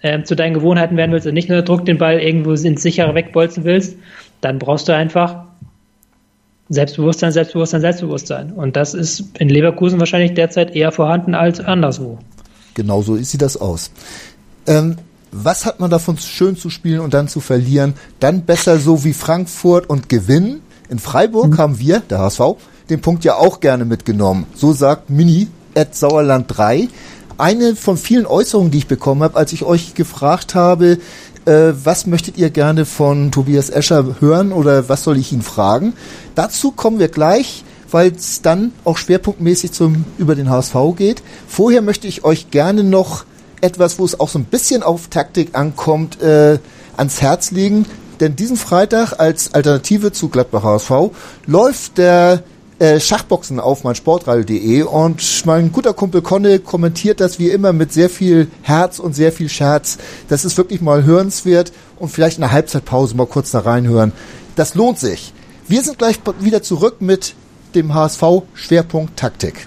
[0.03, 3.14] äh, zu deinen Gewohnheiten werden willst und nicht unter Druck den Ball irgendwo ins sichere
[3.14, 3.96] wegbolzen willst,
[4.40, 5.44] dann brauchst du einfach
[6.68, 8.53] Selbstbewusstsein, Selbstbewusstsein, Selbstbewusstsein.
[8.53, 12.18] Und das ist in Leverkusen wahrscheinlich derzeit eher vorhanden als anderswo.
[12.74, 13.90] Genauso sieht das aus.
[14.66, 14.96] Ähm,
[15.33, 17.94] was hat man davon schön zu spielen und dann zu verlieren?
[18.18, 20.61] Dann besser so wie Frankfurt und gewinnen.
[20.88, 21.59] In Freiburg mhm.
[21.59, 22.40] haben wir, der HSV,
[22.88, 24.46] den Punkt ja auch gerne mitgenommen.
[24.55, 26.88] So sagt Mini at Sauerland 3.
[27.38, 30.99] Eine von vielen Äußerungen, die ich bekommen habe, als ich euch gefragt habe,
[31.46, 35.94] äh, was möchtet ihr gerne von Tobias Escher hören oder was soll ich ihn fragen?
[36.35, 41.23] Dazu kommen wir gleich weil es dann auch schwerpunktmäßig zum über den HSV geht.
[41.49, 43.25] Vorher möchte ich euch gerne noch
[43.61, 46.59] etwas, wo es auch so ein bisschen auf Taktik ankommt, äh,
[46.96, 47.87] ans Herz legen.
[48.20, 51.12] Denn diesen Freitag als Alternative zu Gladbach HSV
[51.46, 52.42] läuft der
[52.79, 58.11] äh, Schachboxen auf meinsportradio.de und mein guter Kumpel Conne kommentiert das wie immer mit sehr
[58.11, 59.99] viel Herz und sehr viel Scherz.
[60.29, 64.12] Das ist wirklich mal hörenswert und vielleicht in der Halbzeitpause mal kurz da reinhören.
[64.57, 65.33] Das lohnt sich.
[65.68, 67.35] Wir sind gleich wieder zurück mit
[67.75, 68.23] dem HSV
[68.55, 69.66] Schwerpunkt Taktik.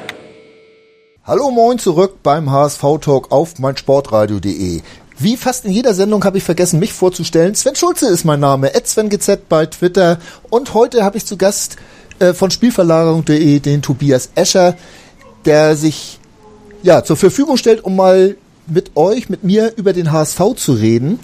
[1.23, 4.81] Hallo moin zurück beim HSV Talk auf meinsportradio.de.
[5.19, 7.53] Wie fast in jeder Sendung habe ich vergessen, mich vorzustellen.
[7.53, 10.17] Sven Schulze ist mein Name, SvenGZ bei Twitter.
[10.49, 11.75] Und heute habe ich zu Gast
[12.17, 14.75] äh, von Spielverlagerung.de den Tobias Escher,
[15.45, 16.19] der sich
[16.81, 21.19] ja zur Verfügung stellt, um mal mit euch, mit mir über den HSV zu reden.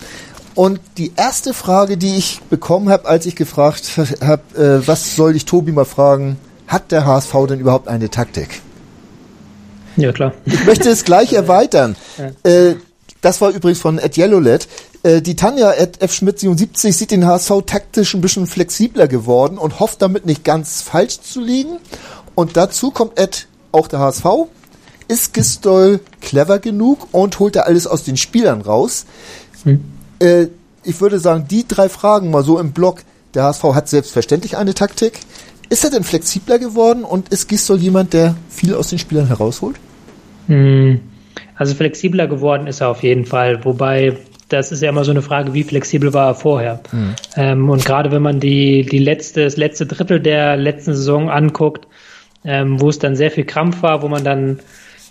[0.54, 5.36] Und die erste Frage, die ich bekommen habe, als ich gefragt habe, äh, was soll
[5.36, 8.62] ich Tobi mal fragen, hat der HSV denn überhaupt eine Taktik?
[9.98, 10.34] Ja, klar.
[10.46, 11.96] Ich möchte es gleich erweitern.
[12.18, 12.50] Ja.
[12.50, 12.76] Äh,
[13.22, 14.68] das war übrigens von Ed Yellowlet.
[15.04, 16.14] Äh, die Tanja Ed F.
[16.14, 20.82] Schmidt 77 sieht den HSV taktisch ein bisschen flexibler geworden und hofft damit nicht ganz
[20.82, 21.78] falsch zu liegen.
[22.36, 24.26] Und dazu kommt Ed, auch der HSV,
[25.08, 29.06] ist Gistol clever genug und holt da alles aus den Spielern raus.
[29.64, 29.84] Hm.
[30.20, 30.48] Äh,
[30.84, 33.02] ich würde sagen, die drei Fragen mal so im Block.
[33.34, 35.20] Der HSV hat selbstverständlich eine Taktik.
[35.70, 39.78] Ist er denn flexibler geworden und ist Gistol jemand, der viel aus den Spielern herausholt?
[40.48, 41.00] Hm.
[41.56, 44.16] Also flexibler geworden ist er auf jeden Fall, wobei
[44.50, 46.80] das ist ja immer so eine Frage, wie flexibel war er vorher.
[46.92, 47.16] Mhm.
[47.36, 51.88] Ähm, und gerade wenn man die, die letzte, das letzte Drittel der letzten Saison anguckt,
[52.46, 54.60] ähm, wo es dann sehr viel Krampf war, wo man dann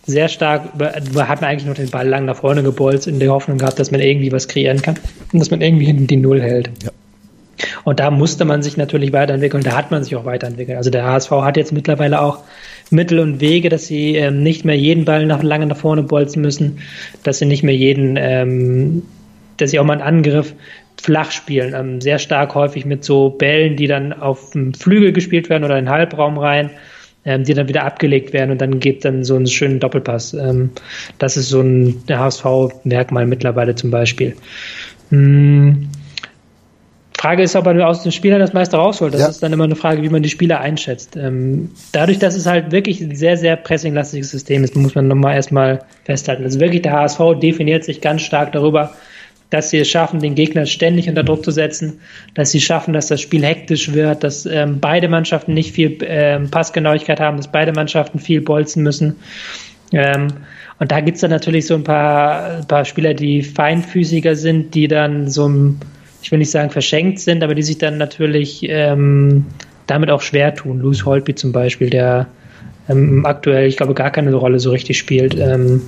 [0.07, 3.59] sehr stark, hat man eigentlich noch den Ball lang nach vorne gebolzt, in der Hoffnung
[3.59, 4.96] gehabt, dass man irgendwie was kreieren kann
[5.33, 6.70] und dass man irgendwie hinten die Null hält.
[6.83, 6.90] Ja.
[7.85, 10.77] Und da musste man sich natürlich weiterentwickeln, da hat man sich auch weiterentwickelt.
[10.77, 12.40] Also der HSV hat jetzt mittlerweile auch
[12.90, 16.42] Mittel und Wege, dass sie ähm, nicht mehr jeden Ball nach, lange nach vorne bolzen
[16.42, 16.79] müssen,
[17.22, 19.03] dass sie nicht mehr jeden, ähm,
[19.57, 20.55] dass sie auch mal einen Angriff
[21.01, 25.51] flach spielen, ähm, sehr stark häufig mit so Bällen, die dann auf dem Flügel gespielt
[25.51, 26.70] werden oder in den Halbraum rein,
[27.25, 30.35] ähm, die dann wieder abgelegt werden und dann geht dann so einen schönen Doppelpass.
[30.35, 30.70] Ähm,
[31.18, 34.37] das ist so ein HSV-Merkmal mittlerweile zum Beispiel.
[35.11, 35.88] Hm.
[37.18, 39.14] Frage ist, ob er aus den Spielern das meiste rausholt.
[39.14, 39.29] Das ja.
[39.29, 41.16] ist dann immer eine Frage, wie man die Spieler einschätzt.
[41.16, 45.35] Ähm, dadurch, dass es halt wirklich ein sehr, sehr pressinglastiges System ist, muss man nochmal
[45.35, 46.44] erstmal festhalten.
[46.44, 48.92] Also wirklich der HSV definiert sich ganz stark darüber,
[49.48, 52.00] dass sie es schaffen, den Gegner ständig unter Druck zu setzen,
[52.35, 56.50] dass sie schaffen, dass das Spiel hektisch wird, dass ähm, beide Mannschaften nicht viel ähm,
[56.50, 59.16] Passgenauigkeit haben, dass beide Mannschaften viel bolzen müssen.
[59.92, 60.29] Ähm,
[60.79, 64.88] und da gibt's dann natürlich so ein paar, ein paar Spieler, die feinfüßiger sind, die
[64.88, 65.81] dann so ein
[66.26, 69.44] ich will nicht sagen verschenkt sind, aber die sich dann natürlich ähm,
[69.86, 70.80] damit auch schwer tun.
[70.80, 72.26] Louis Holtby zum Beispiel, der
[72.88, 75.38] ähm, aktuell, ich glaube, gar keine Rolle so richtig spielt.
[75.38, 75.82] Ähm,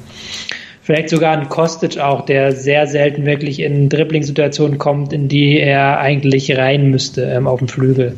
[0.80, 5.98] vielleicht sogar ein Kostic auch, der sehr selten wirklich in Dribbling-Situationen kommt, in die er
[5.98, 8.14] eigentlich rein müsste ähm, auf dem Flügel.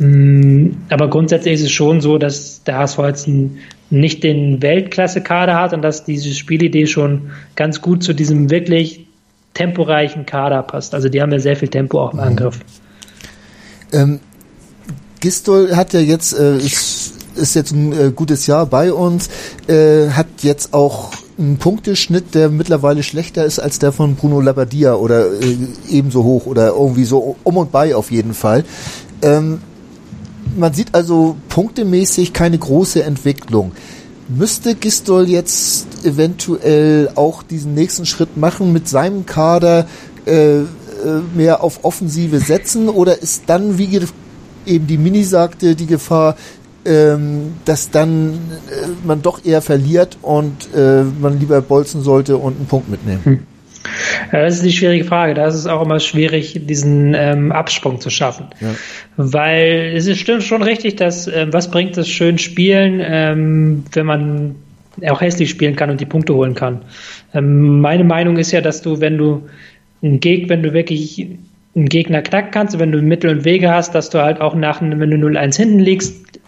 [0.00, 3.30] Mm, aber grundsätzlich ist es schon so, dass der HSV jetzt
[3.90, 9.07] nicht den Weltklasse-Kader hat und dass diese Spielidee schon ganz gut zu diesem wirklich
[9.58, 10.94] temporeichen Kader passt.
[10.94, 12.60] Also die haben ja sehr viel Tempo auch im Angriff.
[13.92, 14.20] Ähm,
[15.18, 19.28] Gistol hat ja jetzt, äh, ist, ist jetzt ein äh, gutes Jahr bei uns,
[19.66, 24.94] äh, hat jetzt auch einen Punkteschnitt, der mittlerweile schlechter ist als der von Bruno Labbadia
[24.94, 25.56] oder äh,
[25.90, 28.64] ebenso hoch oder irgendwie so um und bei auf jeden Fall.
[29.22, 29.60] Ähm,
[30.56, 33.72] man sieht also punktemäßig keine große Entwicklung.
[34.28, 39.86] Müsste Gistol jetzt eventuell auch diesen nächsten Schritt machen mit seinem Kader
[40.26, 40.64] äh, äh,
[41.34, 44.00] mehr auf Offensive setzen oder ist dann, wie
[44.66, 46.36] eben die Mini sagte, die Gefahr,
[46.84, 52.56] ähm, dass dann äh, man doch eher verliert und äh, man lieber bolzen sollte und
[52.56, 53.46] einen Punkt mitnehmen?
[54.32, 55.34] Ja, das ist die schwierige Frage.
[55.34, 58.46] Da ist es auch immer schwierig, diesen ähm, Absprung zu schaffen.
[58.60, 58.74] Ja.
[59.16, 64.06] Weil es ist stimmt schon richtig, dass ähm, was bringt es schön spielen, ähm, wenn
[64.06, 64.56] man
[65.08, 66.82] auch hässlich spielen kann und die Punkte holen kann.
[67.34, 69.48] Ähm, meine Meinung ist ja, dass du, wenn du
[70.02, 71.26] einen Geg, wenn du wirklich
[71.74, 74.80] einen Gegner knacken kannst, wenn du Mittel und Wege hast, dass du halt auch nach,
[74.80, 76.40] wenn du 0-1 hinten liegst,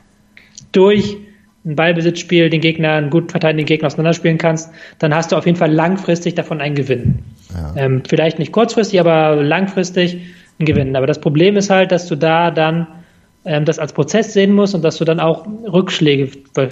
[0.72, 1.16] durch
[1.64, 5.58] ein Ballbesitzspiel den Gegner, einen gut verteidigenden Gegner auseinanderspielen kannst, dann hast du auf jeden
[5.58, 7.18] Fall langfristig davon einen Gewinn.
[7.54, 7.74] Ja.
[7.76, 10.18] Ähm, vielleicht nicht kurzfristig, aber langfristig
[10.58, 10.96] einen Gewinn.
[10.96, 12.86] Aber das Problem ist halt, dass du da dann
[13.44, 16.28] ähm, das als Prozess sehen musst und dass du dann auch Rückschläge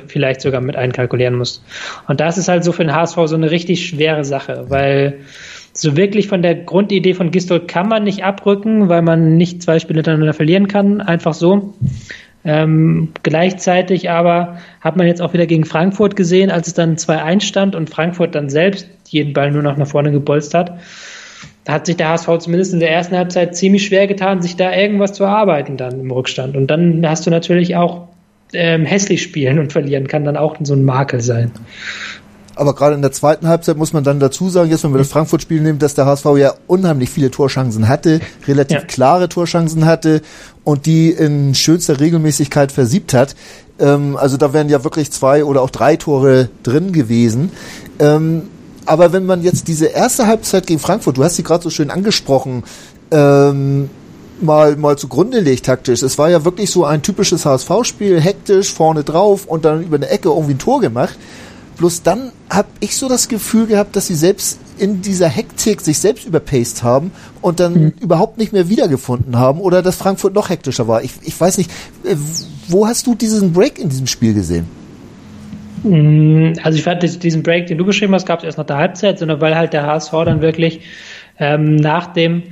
[0.07, 1.64] vielleicht sogar mit einkalkulieren musst.
[2.07, 5.20] Und das ist halt so für den HSV so eine richtig schwere Sache, weil
[5.72, 9.79] so wirklich von der Grundidee von Gistol kann man nicht abrücken, weil man nicht zwei
[9.79, 11.74] Spiele hintereinander verlieren kann, einfach so.
[12.44, 17.42] Ähm, gleichzeitig aber hat man jetzt auch wieder gegen Frankfurt gesehen, als es dann 2-1
[17.42, 20.79] stand und Frankfurt dann selbst jeden Ball nur noch nach vorne gebolzt hat.
[21.64, 24.72] Da hat sich der HSV zumindest in der ersten Halbzeit ziemlich schwer getan, sich da
[24.72, 26.57] irgendwas zu erarbeiten dann im Rückstand.
[26.57, 28.09] Und dann hast du natürlich auch
[28.55, 31.51] ähm, hässlich spielen und verlieren, kann dann auch so ein Makel sein.
[32.59, 35.11] Aber gerade in der zweiten Halbzeit muss man dann dazu sagen, jetzt wenn wir das
[35.11, 38.85] Frankfurt-Spiel nehmen, dass der HSV ja unheimlich viele Torchancen hatte, relativ ja.
[38.85, 40.22] klare Torchancen hatte
[40.68, 43.35] und die in schönster Regelmäßigkeit versiebt hat.
[43.78, 47.52] Ähm, also da wären ja wirklich zwei oder auch drei Tore drin gewesen.
[47.98, 48.50] Ähm,
[48.85, 51.90] aber wenn man jetzt diese erste Halbzeit gegen Frankfurt, du hast sie gerade so schön
[51.90, 52.64] angesprochen,
[53.11, 53.88] ähm,
[54.42, 56.02] mal, mal zugrunde legt taktisch.
[56.02, 60.11] Es war ja wirklich so ein typisches HSV-Spiel, hektisch, vorne drauf und dann über eine
[60.11, 61.16] Ecke irgendwie ein Tor gemacht.
[61.79, 65.99] Bloß dann habe ich so das Gefühl gehabt, dass sie selbst in dieser Hektik sich
[65.99, 67.93] selbst überpaced haben und dann mhm.
[68.01, 71.03] überhaupt nicht mehr wiedergefunden haben oder dass Frankfurt noch hektischer war.
[71.05, 71.71] Ich, ich weiß nicht,
[72.05, 72.17] äh,
[72.67, 74.67] wo hast du diesen Break in diesem Spiel gesehen?
[75.85, 78.77] Mm, also ich fand diesen Break, den du beschrieben hast, gab es erst nach der
[78.77, 80.81] Halbzeit, sondern weil halt der HSV dann wirklich
[81.38, 82.43] ähm, nach dem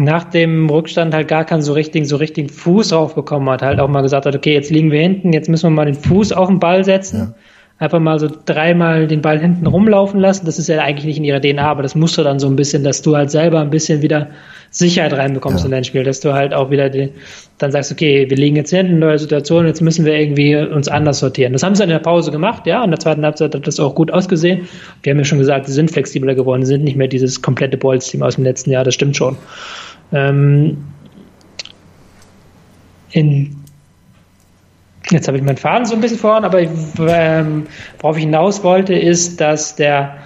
[0.00, 3.88] nach dem Rückstand halt gar keinen so richtigen, so richtigen Fuß draufbekommen hat, halt auch
[3.88, 6.46] mal gesagt hat, okay, jetzt liegen wir hinten, jetzt müssen wir mal den Fuß auf
[6.46, 7.18] den Ball setzen.
[7.18, 7.34] Ja
[7.78, 10.46] einfach mal so dreimal den Ball hinten rumlaufen lassen.
[10.46, 12.56] Das ist ja eigentlich nicht in ihrer DNA, aber das musst du dann so ein
[12.56, 14.28] bisschen, dass du halt selber ein bisschen wieder
[14.70, 15.66] Sicherheit reinbekommst ja.
[15.66, 17.10] in dein Spiel, dass du halt auch wieder die,
[17.58, 21.20] dann sagst, okay, wir liegen jetzt hinten, neue Situation, jetzt müssen wir irgendwie uns anders
[21.20, 21.52] sortieren.
[21.52, 23.94] Das haben sie in der Pause gemacht, ja, in der zweiten Halbzeit hat das auch
[23.94, 24.68] gut ausgesehen.
[25.02, 27.76] Wir haben ja schon gesagt, sie sind flexibler geworden, sie sind nicht mehr dieses komplette
[27.76, 29.36] Bolz-Team aus dem letzten Jahr, das stimmt schon.
[30.12, 30.78] Ähm,
[33.12, 33.56] in
[35.10, 37.66] Jetzt habe ich meinen Faden so ein bisschen vorn, aber ähm,
[37.98, 40.18] worauf ich hinaus wollte, ist, dass der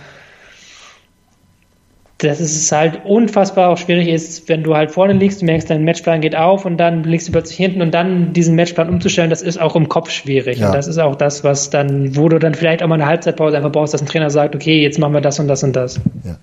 [2.28, 5.84] dass es halt unfassbar auch schwierig ist, wenn du halt vorne liegst, du merkst, dein
[5.84, 9.42] Matchplan geht auf und dann liegst du plötzlich hinten und dann diesen Matchplan umzustellen, das
[9.42, 10.58] ist auch im Kopf schwierig.
[10.58, 10.68] Ja.
[10.68, 13.56] Und das ist auch das, was dann, wo du dann vielleicht auch mal eine Halbzeitpause
[13.56, 16.00] einfach brauchst, dass ein Trainer sagt, okay, jetzt machen wir das und das und das.
[16.24, 16.36] Ja.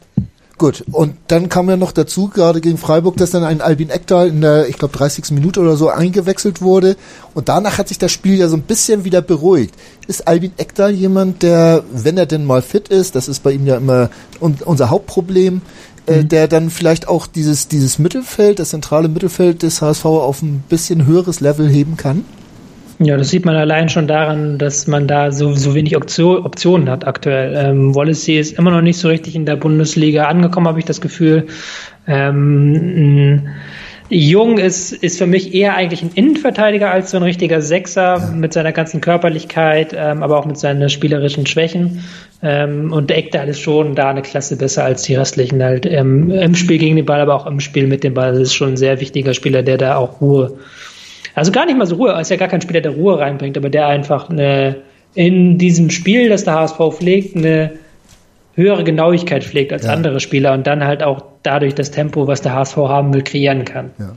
[0.60, 4.28] Gut, und dann kam ja noch dazu, gerade gegen Freiburg, dass dann ein Albin Ekdal
[4.28, 5.32] in der, ich glaube, 30.
[5.32, 6.98] Minute oder so eingewechselt wurde.
[7.34, 9.74] Und danach hat sich das Spiel ja so ein bisschen wieder beruhigt.
[10.08, 13.66] Ist Albin Ekdal jemand, der, wenn er denn mal fit ist, das ist bei ihm
[13.66, 14.10] ja immer
[14.42, 15.62] unser Hauptproblem,
[16.08, 16.28] äh, mhm.
[16.28, 21.06] der dann vielleicht auch dieses, dieses Mittelfeld, das zentrale Mittelfeld des HSV auf ein bisschen
[21.06, 22.26] höheres Level heben kann?
[23.02, 27.08] Ja, das sieht man allein schon daran, dass man da so, so wenig Optionen hat
[27.08, 27.56] aktuell.
[27.56, 31.00] Ähm, Wallacey ist immer noch nicht so richtig in der Bundesliga angekommen, habe ich das
[31.00, 31.48] Gefühl.
[32.08, 33.48] Ähm,
[34.10, 38.52] Jung ist, ist für mich eher eigentlich ein Innenverteidiger als so ein richtiger Sechser mit
[38.52, 42.04] seiner ganzen Körperlichkeit, ähm, aber auch mit seinen spielerischen Schwächen.
[42.44, 46.32] Ähm, und der Eckdahl ist schon da eine Klasse besser als die restlichen halt ähm,
[46.32, 48.32] im Spiel gegen den Ball, aber auch im Spiel mit dem Ball.
[48.32, 50.58] Das ist schon ein sehr wichtiger Spieler, der da auch Ruhe
[51.40, 53.58] also gar nicht mal so Ruhe, er ist ja gar kein Spieler, der Ruhe reinbringt,
[53.58, 54.82] aber der einfach eine,
[55.14, 57.72] in diesem Spiel, das der HSV pflegt, eine
[58.56, 59.94] höhere Genauigkeit pflegt als ja.
[59.94, 63.64] andere Spieler und dann halt auch dadurch das Tempo, was der HSV haben will, kreieren
[63.64, 63.92] kann.
[63.98, 64.12] Ja.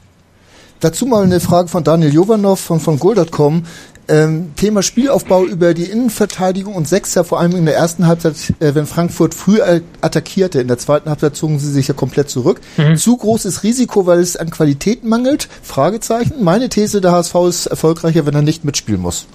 [0.80, 3.66] Dazu mal eine Frage von Daniel Jovanov von, von Goal.com.
[4.12, 8.74] Ähm, Thema Spielaufbau über die Innenverteidigung und Sechser, vor allem in der ersten Halbzeit, äh,
[8.74, 9.58] wenn Frankfurt früh
[10.02, 10.60] attackierte.
[10.60, 12.60] In der zweiten Halbzeit zogen sie sich ja komplett zurück.
[12.76, 12.96] Mhm.
[12.96, 15.48] Zu großes Risiko, weil es an Qualität mangelt?
[15.62, 16.44] Fragezeichen.
[16.44, 19.26] Meine These, der HSV ist erfolgreicher, wenn er nicht mitspielen muss.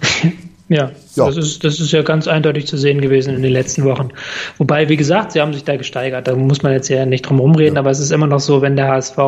[0.70, 3.84] Ja, ja, Das, ist, das ist ja ganz eindeutig zu sehen gewesen in den letzten
[3.84, 4.08] Wochen.
[4.56, 6.26] Wobei, wie gesagt, sie haben sich da gesteigert.
[6.26, 7.80] Da muss man jetzt ja nicht drum rumreden, ja.
[7.80, 9.18] aber es ist immer noch so, wenn der HSV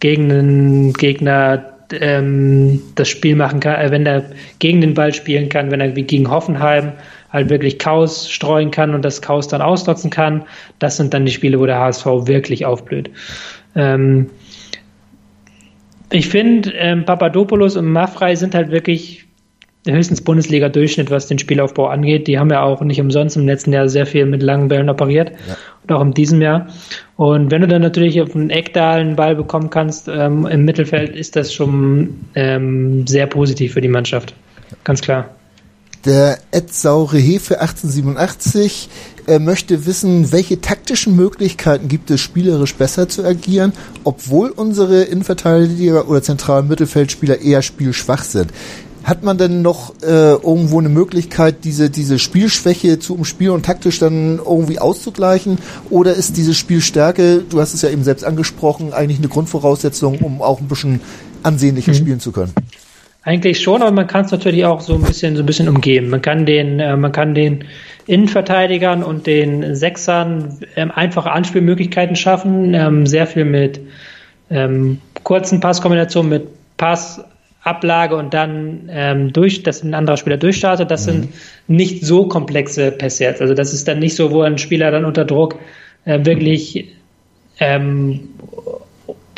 [0.00, 4.24] gegen einen Gegner ähm, das Spiel machen kann, äh, wenn er
[4.58, 6.92] gegen den Ball spielen kann, wenn er wie gegen Hoffenheim
[7.30, 10.44] halt wirklich Chaos streuen kann und das Chaos dann ausnutzen kann,
[10.78, 13.10] das sind dann die Spiele, wo der HSV wirklich aufblüht.
[13.74, 14.30] Ähm,
[16.10, 19.24] ich finde, ähm, Papadopoulos und Maffrey sind halt wirklich
[19.86, 22.28] höchstens Bundesliga-Durchschnitt, was den Spielaufbau angeht.
[22.28, 25.32] Die haben ja auch nicht umsonst im letzten Jahr sehr viel mit langen Bällen operiert
[25.48, 25.56] ja.
[25.82, 26.68] und auch in diesem Jahr.
[27.16, 31.16] Und wenn du dann natürlich auf einen Eckdahl einen Ball bekommen kannst ähm, im Mittelfeld,
[31.16, 34.34] ist das schon ähm, sehr positiv für die Mannschaft.
[34.84, 35.30] Ganz klar.
[36.04, 38.88] Der Ed Saure Hefe 1887
[39.26, 46.08] er möchte wissen, welche taktischen Möglichkeiten gibt es, spielerisch besser zu agieren, obwohl unsere Innenverteidiger
[46.08, 48.50] oder zentralen Mittelfeldspieler eher spielschwach sind.
[49.04, 53.98] Hat man denn noch äh, irgendwo eine Möglichkeit, diese, diese Spielschwäche zu umspielen und taktisch
[53.98, 55.58] dann irgendwie auszugleichen?
[55.90, 60.40] Oder ist diese Spielstärke, du hast es ja eben selbst angesprochen, eigentlich eine Grundvoraussetzung, um
[60.40, 61.00] auch ein bisschen
[61.42, 61.96] ansehnlicher mhm.
[61.96, 62.52] spielen zu können?
[63.24, 66.08] Eigentlich schon, aber man kann es natürlich auch so ein bisschen so ein bisschen umgehen.
[66.08, 67.64] Man kann den, äh, man kann den
[68.06, 73.80] Innenverteidigern und den Sechsern ähm, einfache Anspielmöglichkeiten schaffen, ähm, sehr viel mit
[74.50, 77.20] ähm, kurzen Passkombinationen, mit Pass
[77.64, 81.10] Ablage und dann ähm, durch, dass ein anderer Spieler durchstartet, das mhm.
[81.10, 81.28] sind
[81.68, 85.24] nicht so komplexe Pässe Also das ist dann nicht so, wo ein Spieler dann unter
[85.24, 85.58] Druck
[86.04, 86.88] äh, wirklich
[87.60, 88.20] ähm,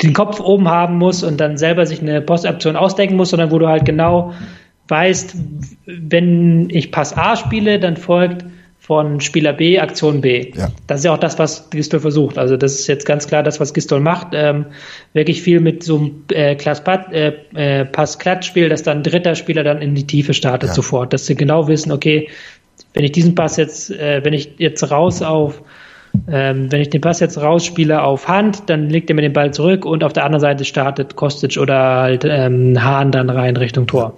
[0.01, 3.59] den Kopf oben haben muss und dann selber sich eine Postoption ausdenken muss, sondern wo
[3.59, 4.33] du halt genau
[4.87, 5.35] weißt,
[5.85, 8.45] wenn ich Pass A spiele, dann folgt
[8.85, 10.51] von Spieler B Aktion B.
[10.55, 10.69] Ja.
[10.85, 12.37] Das ist ja auch das, was Gistol versucht.
[12.37, 14.29] Also das ist jetzt ganz klar das, was Gistol macht.
[14.33, 14.67] Ähm,
[15.13, 19.81] wirklich viel mit so einem äh, äh, äh, Pass-Klatsch-Spiel, dass dann ein dritter Spieler dann
[19.81, 20.75] in die Tiefe startet ja.
[20.75, 21.13] sofort.
[21.13, 22.29] Dass sie genau wissen, okay,
[22.93, 25.63] wenn ich diesen Pass jetzt, äh, wenn ich jetzt raus auf
[26.29, 29.53] ähm, wenn ich den Pass jetzt rausspiele auf Hand, dann legt er mir den Ball
[29.53, 33.85] zurück und auf der anderen Seite startet Kostic oder halt ähm, Hahn dann rein Richtung
[33.85, 34.13] Tor.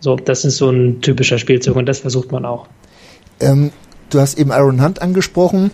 [0.00, 2.66] So, das ist so ein typischer Spielzug und das versucht man auch.
[3.40, 3.70] Ähm,
[4.10, 5.70] du hast eben Aaron Hunt angesprochen.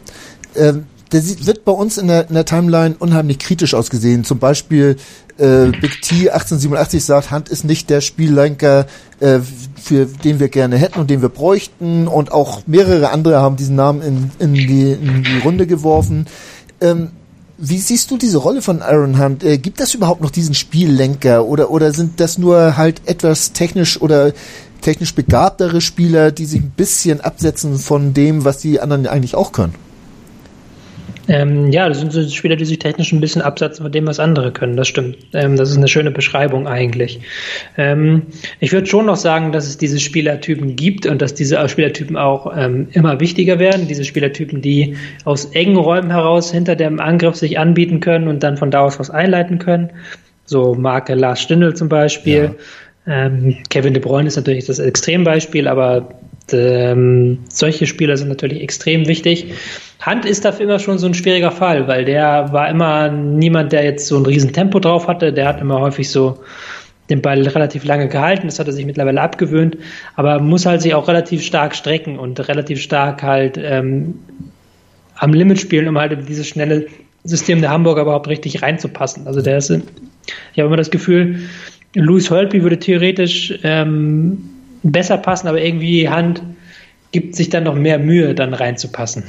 [0.54, 4.24] Ähm, der wird bei uns in der, in der Timeline unheimlich kritisch ausgesehen.
[4.24, 4.96] Zum Beispiel
[5.38, 8.86] äh, Big T 1887 sagt, Hunt ist nicht der Spiellenker,
[9.20, 9.38] äh,
[9.80, 12.08] für den wir gerne hätten und den wir bräuchten.
[12.08, 16.26] Und auch mehrere andere haben diesen Namen in, in, die, in die Runde geworfen.
[16.80, 17.10] Ähm,
[17.58, 19.44] wie siehst du diese Rolle von Aaron Hunt?
[19.44, 24.00] Äh, gibt das überhaupt noch diesen Spiellenker oder, oder sind das nur halt etwas technisch
[24.00, 24.32] oder
[24.80, 29.52] technisch begabtere Spieler, die sich ein bisschen absetzen von dem, was die anderen eigentlich auch
[29.52, 29.74] können?
[31.28, 34.20] Ähm, ja, das sind so Spieler, die sich technisch ein bisschen absetzen von dem, was
[34.20, 34.76] andere können.
[34.76, 35.16] Das stimmt.
[35.32, 37.20] Ähm, das ist eine schöne Beschreibung eigentlich.
[37.76, 38.22] Ähm,
[38.60, 42.52] ich würde schon noch sagen, dass es diese Spielertypen gibt und dass diese Spielertypen auch
[42.56, 43.88] ähm, immer wichtiger werden.
[43.88, 48.56] Diese Spielertypen, die aus engen Räumen heraus hinter dem Angriff sich anbieten können und dann
[48.56, 49.90] von da aus was einleiten können.
[50.44, 52.44] So Marke Lars Stindl zum Beispiel.
[52.44, 52.54] Ja.
[53.06, 56.08] Ähm, Kevin De Bruyne ist natürlich das Extrembeispiel, aber
[56.52, 59.54] ähm, solche Spieler sind natürlich extrem wichtig.
[60.00, 63.84] Hand ist dafür immer schon so ein schwieriger Fall, weil der war immer niemand, der
[63.84, 65.32] jetzt so ein riesen Tempo drauf hatte.
[65.32, 66.38] Der hat immer häufig so
[67.10, 68.46] den Ball relativ lange gehalten.
[68.46, 69.78] Das hat er sich mittlerweile abgewöhnt.
[70.14, 74.20] Aber muss halt sich auch relativ stark strecken und relativ stark halt ähm,
[75.16, 76.86] am Limit spielen, um halt in dieses schnelle
[77.24, 79.26] System der Hamburger überhaupt richtig reinzupassen.
[79.26, 81.40] Also der ist, ich habe immer das Gefühl,
[81.96, 84.50] Louis Holtby würde theoretisch ähm,
[84.82, 86.42] besser passen, aber irgendwie Hand
[87.10, 89.24] gibt sich dann noch mehr Mühe, dann reinzupassen.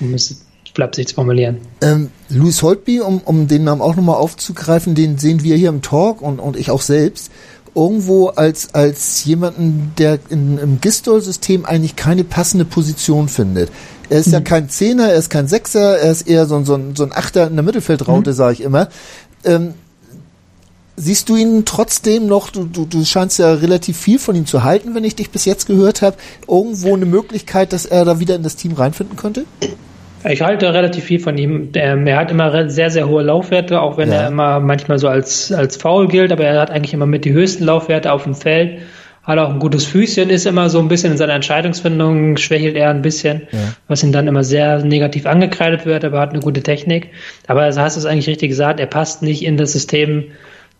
[0.00, 1.56] Um es flapsig zu formulieren.
[1.80, 5.80] Ähm, Louis Holtby, um, um den Namen auch nochmal aufzugreifen, den sehen wir hier im
[5.80, 7.30] Talk und, und ich auch selbst
[7.74, 13.70] irgendwo als, als jemanden, der in, im Gistol-System eigentlich keine passende Position findet.
[14.08, 14.32] Er ist mhm.
[14.34, 17.46] ja kein Zehner, er ist kein Sechser, er ist eher so, so, so ein Achter
[17.46, 18.34] in der Mittelfeldraute, mhm.
[18.34, 18.88] sage ich immer.
[19.44, 19.74] Ähm,
[20.98, 24.64] Siehst du ihn trotzdem noch, du, du, du scheinst ja relativ viel von ihm zu
[24.64, 26.16] halten, wenn ich dich bis jetzt gehört habe,
[26.48, 29.44] irgendwo eine Möglichkeit, dass er da wieder in das Team reinfinden könnte?
[30.28, 31.68] Ich halte relativ viel von ihm.
[31.74, 34.22] Er hat immer sehr, sehr hohe Laufwerte, auch wenn ja.
[34.22, 37.32] er immer manchmal so als, als faul gilt, aber er hat eigentlich immer mit die
[37.32, 38.80] höchsten Laufwerte auf dem Feld.
[39.22, 42.90] Hat auch ein gutes Füßchen, ist immer so ein bisschen in seiner Entscheidungsfindung, schwächelt er
[42.90, 43.58] ein bisschen, ja.
[43.88, 47.10] was ihm dann immer sehr negativ angekreidet wird, aber hat eine gute Technik.
[47.48, 50.26] Aber du hast es eigentlich richtig gesagt, er passt nicht in das System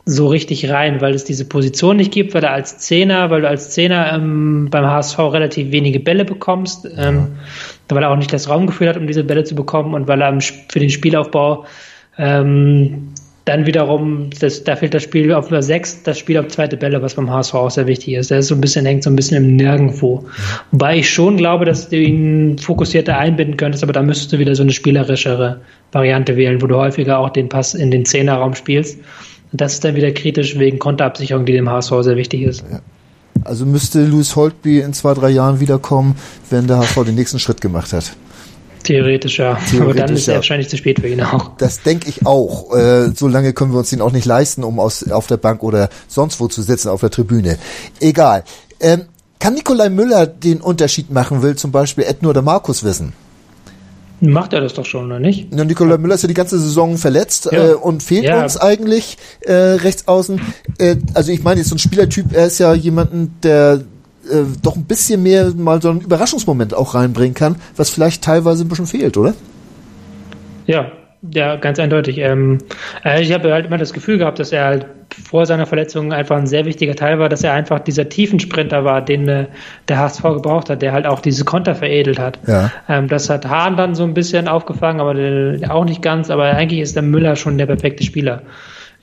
[0.08, 3.48] so richtig rein, weil es diese Position nicht gibt, weil er als Zehner, weil du
[3.48, 7.32] als Zehner ähm, beim HSV relativ wenige Bälle bekommst, ähm,
[7.88, 10.38] weil er auch nicht das Raumgefühl hat, um diese Bälle zu bekommen und weil er
[10.40, 11.64] für den Spielaufbau
[12.18, 13.14] ähm,
[13.46, 17.02] dann wiederum, das, da fehlt das Spiel auf über sechs, das Spiel auf zweite Bälle,
[17.02, 18.30] was beim HSV auch sehr wichtig ist.
[18.30, 20.24] Der ist so ein bisschen, hängt so ein bisschen im Nirgendwo.
[20.72, 24.54] Wobei ich schon glaube, dass du ihn fokussierter einbinden könntest, aber da müsstest du wieder
[24.54, 25.60] so eine spielerischere
[25.92, 29.00] Variante wählen, wo du häufiger auch den Pass in den Zehnerraum spielst.
[29.52, 32.64] Und das ist dann wieder kritisch wegen Konterabsicherung, die dem HSV sehr wichtig ist.
[32.70, 32.80] Ja.
[33.44, 36.16] Also müsste Louis Holtby in zwei, drei Jahren wiederkommen,
[36.50, 38.12] wenn der HSV den nächsten Schritt gemacht hat.
[38.82, 39.54] Theoretisch ja.
[39.54, 41.56] Theoretisch, Aber dann ist er wahrscheinlich zu spät für ihn auch.
[41.58, 42.74] Das denke ich auch.
[42.74, 45.62] Äh, so lange können wir uns den auch nicht leisten, um aus, auf der Bank
[45.62, 47.58] oder sonst wo zu sitzen auf der Tribüne.
[48.00, 48.44] Egal.
[48.80, 49.06] Ähm,
[49.38, 53.12] kann Nikolai Müller den Unterschied machen, will zum Beispiel Edno oder Markus wissen?
[54.32, 55.52] Macht er das doch schon, oder nicht?
[55.54, 57.70] Ja, Nikola Müller ist ja die ganze Saison verletzt ja.
[57.70, 58.42] äh, und fehlt ja.
[58.42, 60.40] uns eigentlich äh, rechts außen.
[60.78, 63.84] Äh, also ich meine, jetzt so ein Spielertyp, er ist ja jemanden, der
[64.30, 68.64] äh, doch ein bisschen mehr mal so einen Überraschungsmoment auch reinbringen kann, was vielleicht teilweise
[68.64, 69.34] ein bisschen fehlt, oder?
[70.66, 70.90] Ja,
[71.22, 72.18] ja, ganz eindeutig.
[72.18, 72.58] Ähm,
[73.04, 74.86] äh, ich habe halt immer das Gefühl gehabt, dass er halt
[75.24, 79.02] vor seiner Verletzung einfach ein sehr wichtiger Teil war, dass er einfach dieser Tiefensprinter war,
[79.02, 79.46] den äh,
[79.88, 82.38] der HSV gebraucht hat, der halt auch diese Konter veredelt hat.
[82.46, 82.70] Ja.
[82.88, 86.30] Ähm, das hat Hahn dann so ein bisschen aufgefangen, aber der, auch nicht ganz.
[86.30, 88.42] Aber eigentlich ist der Müller schon der perfekte Spieler.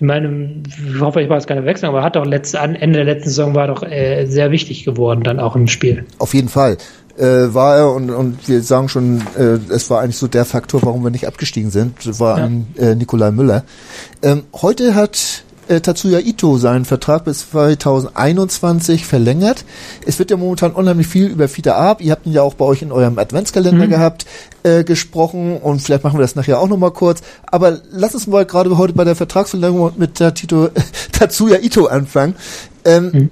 [0.03, 3.05] Ich meine, ich hoffe, ich war jetzt keine Wechsel, aber hat doch letzte, Ende der
[3.05, 6.03] letzten Saison war doch äh, sehr wichtig geworden dann auch im Spiel.
[6.19, 6.75] Auf jeden Fall
[7.17, 10.81] äh, war er und, und wir sagen schon, äh, es war eigentlich so der Faktor,
[10.83, 12.43] warum wir nicht abgestiegen sind, war ja.
[12.43, 13.63] an äh, Nikolai Müller.
[14.21, 19.65] Ähm, heute hat äh, Tatsuya Ito seinen Vertrag bis 2021 verlängert.
[20.05, 22.01] Es wird ja momentan unheimlich viel über Fita Ab.
[22.01, 23.89] Ihr habt ihn ja auch bei euch in eurem Adventskalender mhm.
[23.89, 24.25] gehabt,
[24.63, 27.21] äh, gesprochen und vielleicht machen wir das nachher auch nochmal kurz.
[27.45, 30.69] Aber lass uns mal gerade heute bei der Vertragsverlängerung mit der Tito,
[31.11, 32.35] Tatsuya Ito anfangen.
[32.85, 33.31] Ähm, mhm.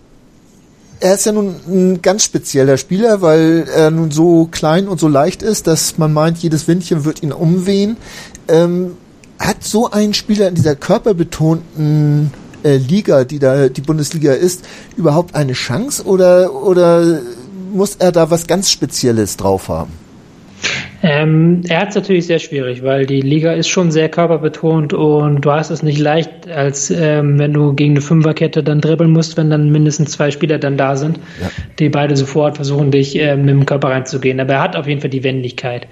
[1.01, 5.07] Er ist ja nun ein ganz spezieller Spieler, weil er nun so klein und so
[5.07, 7.97] leicht ist, dass man meint, jedes Windchen wird ihn umwehen.
[8.47, 8.97] Ähm,
[9.41, 12.31] hat so ein Spieler in dieser körperbetonten
[12.63, 14.63] äh, Liga, die da die Bundesliga ist,
[14.95, 17.19] überhaupt eine Chance oder oder
[17.73, 19.91] muss er da was ganz Spezielles drauf haben?
[21.03, 25.41] Ähm, er hat es natürlich sehr schwierig, weil die Liga ist schon sehr körperbetont und
[25.41, 29.35] du hast es nicht leicht, als ähm, wenn du gegen eine Fünferkette dann dribbeln musst,
[29.37, 31.49] wenn dann mindestens zwei Spieler dann da sind, ja.
[31.79, 34.39] die beide sofort versuchen, dich ähm, mit dem Körper reinzugehen.
[34.39, 35.87] Aber er hat auf jeden Fall die Wendigkeit.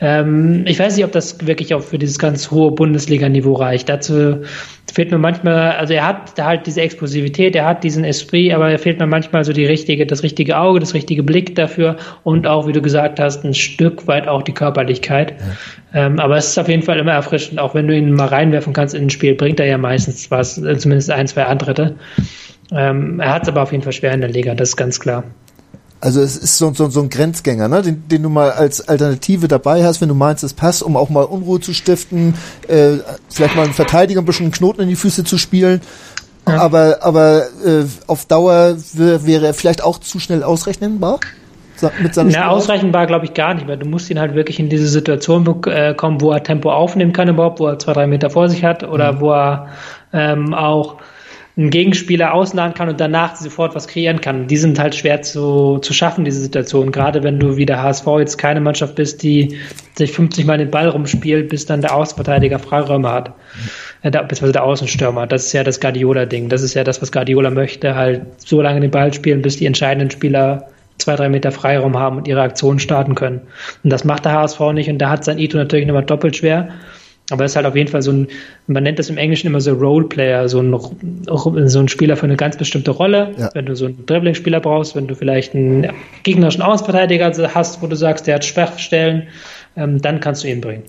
[0.00, 3.88] Ähm, ich weiß nicht, ob das wirklich auch für dieses ganz hohe Bundesliga-Niveau reicht.
[3.88, 4.42] Dazu
[4.92, 8.78] fehlt mir manchmal, also er hat halt diese Explosivität, er hat diesen Esprit, aber er
[8.78, 12.66] fehlt mir manchmal so die richtige, das richtige Auge, das richtige Blick dafür und auch,
[12.66, 15.34] wie du gesagt hast, ein Stück weit auch die Körperlichkeit.
[15.92, 16.06] Ja.
[16.06, 18.72] Ähm, aber es ist auf jeden Fall immer erfrischend, auch wenn du ihn mal reinwerfen
[18.72, 21.96] kannst in ein Spiel, bringt er ja meistens was, äh, zumindest ein, zwei Antritte.
[22.70, 25.00] Ähm, er hat es aber auf jeden Fall schwer in der Liga, das ist ganz
[25.00, 25.24] klar.
[26.00, 27.82] Also es ist so, so, so ein Grenzgänger, ne?
[27.82, 31.10] den, den du mal als Alternative dabei hast, wenn du meinst, es passt, um auch
[31.10, 32.34] mal Unruhe zu stiften,
[32.68, 35.80] äh, vielleicht mal einen Verteidiger ein bisschen einen Knoten in die Füße zu spielen.
[36.46, 36.58] Ja.
[36.58, 41.20] Aber, aber äh, auf Dauer wäre er vielleicht auch zu schnell ausrechnenbar?
[42.00, 44.88] Mit Na, ausrechenbar glaube ich gar nicht, weil du musst ihn halt wirklich in diese
[44.88, 48.48] Situation äh, kommen, wo er Tempo aufnehmen kann überhaupt, wo er zwei, drei Meter vor
[48.48, 49.20] sich hat oder mhm.
[49.20, 49.68] wo er
[50.12, 50.96] ähm, auch
[51.58, 54.46] einen Gegenspieler ausladen kann und danach sofort was kreieren kann.
[54.46, 56.92] Die sind halt schwer zu, zu schaffen, diese Situation.
[56.92, 59.58] Gerade wenn du wie der HSV jetzt keine Mannschaft bist, die
[59.96, 63.34] sich 50 Mal den Ball rumspielt, bis dann der Außenverteidiger Freiräume hat.
[64.02, 65.26] Äh, beziehungsweise der Außenstürmer.
[65.26, 66.48] Das ist ja das Guardiola-Ding.
[66.48, 69.66] Das ist ja das, was Guardiola möchte, halt so lange den Ball spielen, bis die
[69.66, 73.40] entscheidenden Spieler zwei, drei Meter Freiraum haben und ihre Aktionen starten können.
[73.82, 76.68] Und das macht der HSV nicht und da hat sein Ito natürlich nochmal doppelt schwer.
[77.30, 78.28] Aber es ist halt auf jeden Fall so ein,
[78.66, 80.74] man nennt das im Englischen immer so Roleplayer, so ein,
[81.68, 83.34] so ein Spieler für eine ganz bestimmte Rolle.
[83.36, 83.50] Ja.
[83.52, 87.96] Wenn du so einen Dribbling-Spieler brauchst, wenn du vielleicht einen gegnerischen Außenverteidiger hast, wo du
[87.96, 89.28] sagst, der hat Schwachstellen,
[89.76, 90.84] ähm, dann kannst du ihn bringen.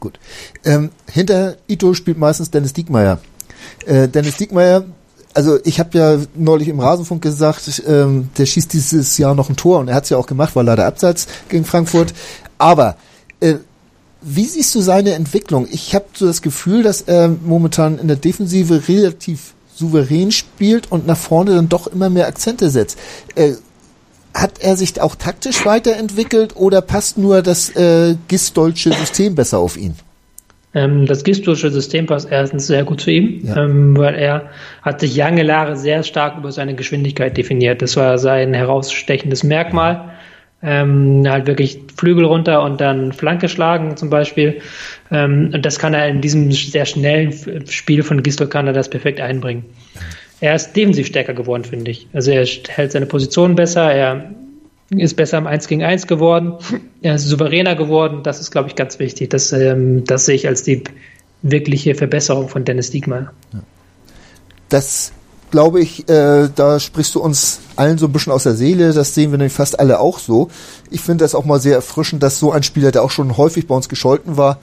[0.00, 0.18] Gut.
[0.64, 3.20] Ähm, hinter Ito spielt meistens Dennis Diekmeyer.
[3.86, 4.84] Äh, Dennis Diekmeyer,
[5.32, 9.56] also ich habe ja neulich im Rasenfunk gesagt, ähm, der schießt dieses Jahr noch ein
[9.56, 12.12] Tor und er hat es ja auch gemacht, war leider abseits gegen Frankfurt.
[12.58, 12.96] Aber
[13.40, 13.54] äh,
[14.22, 15.66] wie siehst du seine Entwicklung?
[15.70, 21.06] Ich habe so das Gefühl, dass er momentan in der Defensive relativ souverän spielt und
[21.06, 22.98] nach vorne dann doch immer mehr Akzente setzt.
[23.34, 23.52] Äh,
[24.34, 29.76] hat er sich auch taktisch weiterentwickelt oder passt nur das äh, Gistolsche System besser auf
[29.76, 29.94] ihn?
[30.74, 33.64] Ähm, das Gistolsche System passt erstens sehr gut zu ihm, ja.
[33.64, 34.50] ähm, weil er
[34.80, 37.82] hat sich lange Jahre sehr stark über seine Geschwindigkeit definiert.
[37.82, 40.12] Das war sein herausstechendes Merkmal
[40.62, 44.60] ähm, halt wirklich Flügel runter und dann Flanke schlagen zum Beispiel.
[45.10, 47.32] Ähm, und das kann er in diesem sehr schnellen
[47.68, 49.64] Spiel von Gisdol kann er das perfekt einbringen.
[50.40, 52.08] Er ist defensiv stärker geworden, finde ich.
[52.12, 54.32] Also er hält seine Position besser, er
[54.90, 56.54] ist besser im 1 gegen 1 geworden,
[57.02, 58.22] er ist souveräner geworden.
[58.22, 59.30] Das ist, glaube ich, ganz wichtig.
[59.30, 60.84] Das, ähm, das sehe ich als die
[61.42, 63.30] wirkliche Verbesserung von Dennis Diekmann.
[64.68, 65.12] Das
[65.52, 68.92] glaube ich, äh, da sprichst du uns allen so ein bisschen aus der Seele.
[68.92, 70.48] Das sehen wir nämlich fast alle auch so.
[70.90, 73.68] Ich finde das auch mal sehr erfrischend, dass so ein Spieler, der auch schon häufig
[73.68, 74.58] bei uns gescholten war,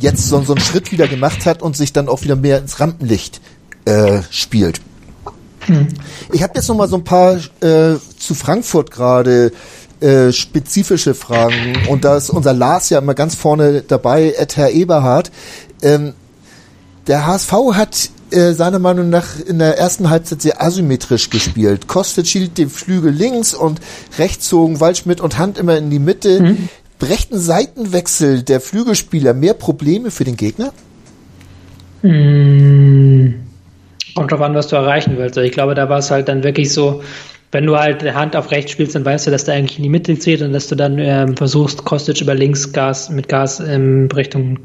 [0.00, 2.80] jetzt so, so einen Schritt wieder gemacht hat und sich dann auch wieder mehr ins
[2.80, 3.40] Rampenlicht
[3.84, 4.80] äh, spielt.
[5.66, 5.88] Hm.
[6.32, 9.52] Ich habe jetzt noch mal so ein paar äh, zu Frankfurt gerade
[10.00, 14.70] äh, spezifische Fragen und da ist unser Lars ja immer ganz vorne dabei, Ed Herr
[14.70, 15.30] Eberhard.
[15.82, 16.14] Ähm,
[17.06, 21.86] der HSV hat äh, seiner Meinung nach in der ersten Halbzeit sehr asymmetrisch gespielt.
[21.86, 23.80] Kostet schielt den Flügel links und
[24.18, 26.40] rechts zogen Waldschmidt und Hand immer in die Mitte.
[26.40, 26.68] Mhm.
[26.98, 30.72] Brechten Seitenwechsel der Flügelspieler mehr Probleme für den Gegner?
[32.02, 33.40] Mhm.
[34.14, 35.38] Kommt drauf an, was du erreichen willst.
[35.38, 37.02] Also ich glaube, da war es halt dann wirklich so,
[37.52, 39.88] wenn du halt Hand auf rechts spielst, dann weißt du, dass der eigentlich in die
[39.88, 44.10] Mitte zählt und dass du dann ähm, versuchst, Kostic über links Gas mit Gas in
[44.12, 44.60] Richtung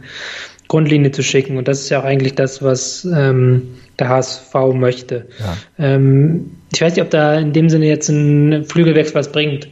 [0.67, 1.57] Grundlinie zu schicken.
[1.57, 5.27] Und das ist ja auch eigentlich das, was ähm, der HSV möchte.
[5.39, 5.57] Ja.
[5.77, 9.67] Ähm, ich weiß nicht, ob da in dem Sinne jetzt ein Flügelwechsel was bringt.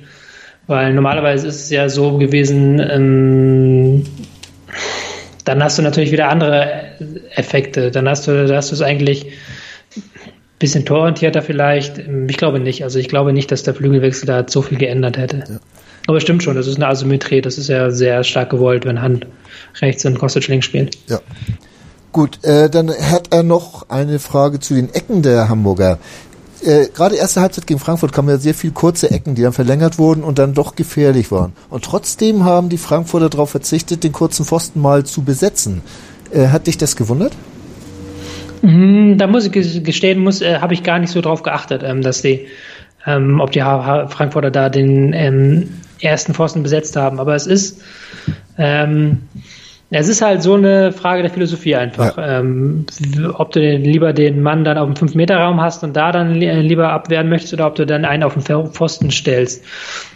[0.68, 4.06] Weil normalerweise ist es ja so gewesen, ähm,
[5.44, 6.94] dann hast du natürlich wieder andere
[7.36, 7.91] Effekte.
[7.91, 10.02] Dann hast du, da hast du es eigentlich ein
[10.60, 11.98] bisschen tororientierter vielleicht.
[12.28, 12.84] Ich glaube nicht.
[12.84, 15.38] Also ich glaube nicht, dass der Flügelwechsel da so viel geändert hätte.
[15.38, 15.60] Ja.
[16.08, 17.41] Aber stimmt schon, das ist eine Asymmetrie.
[17.41, 19.28] Das ist ja sehr stark gewollt, wenn Hand
[19.82, 20.97] rechts und Kostic links spielt.
[21.07, 21.19] Ja.
[22.11, 25.97] Gut, äh, dann hat er noch eine Frage zu den Ecken der Hamburger.
[26.63, 29.97] Äh, Gerade erste Halbzeit gegen Frankfurt kamen ja sehr viel kurze Ecken, die dann verlängert
[29.97, 31.53] wurden und dann doch gefährlich waren.
[31.69, 35.82] Und trotzdem haben die Frankfurter darauf verzichtet, den kurzen Pfosten mal zu besetzen.
[36.32, 37.34] Äh, hat dich das gewundert?
[38.61, 42.01] Mhm, da muss ich gestehen, muss, äh, habe ich gar nicht so drauf geachtet, ähm,
[42.01, 42.47] dass die,
[43.05, 45.69] ähm, ob die Frankfurter da den ähm,
[45.99, 47.19] ersten Pfosten besetzt haben.
[47.19, 47.82] Aber es ist,
[48.57, 49.24] ähm,
[49.96, 52.18] es ist halt so eine Frage der Philosophie einfach.
[52.18, 52.39] Ja.
[52.39, 52.86] Ähm,
[53.36, 57.30] ob du lieber den Mann dann auf dem 5-Meter-Raum hast und da dann lieber abwehren
[57.30, 59.64] möchtest oder ob du dann einen auf den Pfosten stellst.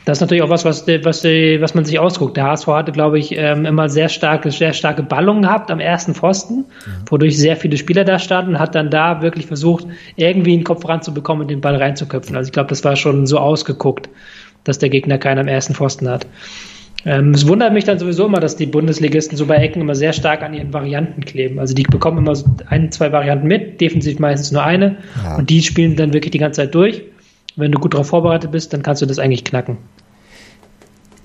[0.06, 2.38] Das ist natürlich auch was, was, was, was man sich ausguckt.
[2.38, 6.16] Der HSV hatte, glaube ich, ähm, immer sehr starke, sehr starke Ballungen gehabt am ersten
[6.16, 6.94] Pfosten, ja.
[7.10, 10.88] wodurch sehr viele Spieler da standen und hat dann da wirklich versucht, irgendwie einen Kopf
[10.88, 12.36] ranzubekommen und den Ball reinzuköpfen.
[12.36, 14.10] Also ich glaube, das war schon so ausgeguckt,
[14.64, 16.26] dass der Gegner keinen am ersten Pfosten hat.
[17.08, 20.12] Ähm, es wundert mich dann sowieso immer, dass die Bundesligisten so bei Ecken immer sehr
[20.12, 21.58] stark an ihren Varianten kleben.
[21.58, 25.38] Also die bekommen immer so ein, zwei Varianten mit, defensiv meistens nur eine ja.
[25.38, 27.03] und die spielen dann wirklich die ganze Zeit durch.
[27.55, 29.78] Wenn du gut darauf vorbereitet bist, dann kannst du das eigentlich knacken.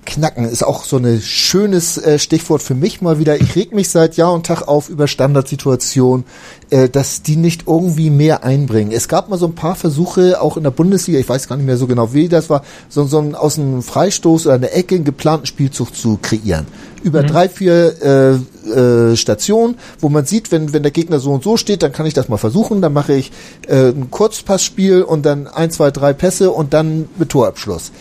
[0.05, 3.39] Knacken ist auch so ein schönes äh, Stichwort für mich mal wieder.
[3.39, 6.25] Ich reg mich seit Jahr und Tag auf über Standardsituationen,
[6.69, 8.91] äh, dass die nicht irgendwie mehr einbringen.
[8.91, 11.65] Es gab mal so ein paar Versuche, auch in der Bundesliga, ich weiß gar nicht
[11.65, 14.95] mehr so genau, wie das war, so, so ein, aus einem Freistoß oder einer Ecke
[14.95, 16.67] einen geplanten Spielzug zu kreieren.
[17.03, 17.27] Über mhm.
[17.27, 21.57] drei, vier äh, äh, Stationen, wo man sieht, wenn, wenn der Gegner so und so
[21.57, 23.31] steht, dann kann ich das mal versuchen, dann mache ich
[23.67, 27.91] äh, ein Kurzpassspiel und dann ein, zwei, drei Pässe und dann mit Torabschluss.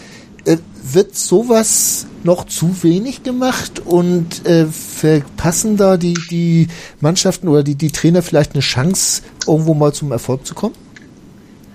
[0.44, 6.68] Äh, wird sowas noch zu wenig gemacht und äh, verpassen da die, die
[7.00, 10.74] Mannschaften oder die, die Trainer vielleicht eine Chance, irgendwo mal zum Erfolg zu kommen?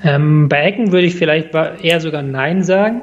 [0.04, 3.02] Ähm, bei Ecken würde ich vielleicht eher sogar Nein sagen,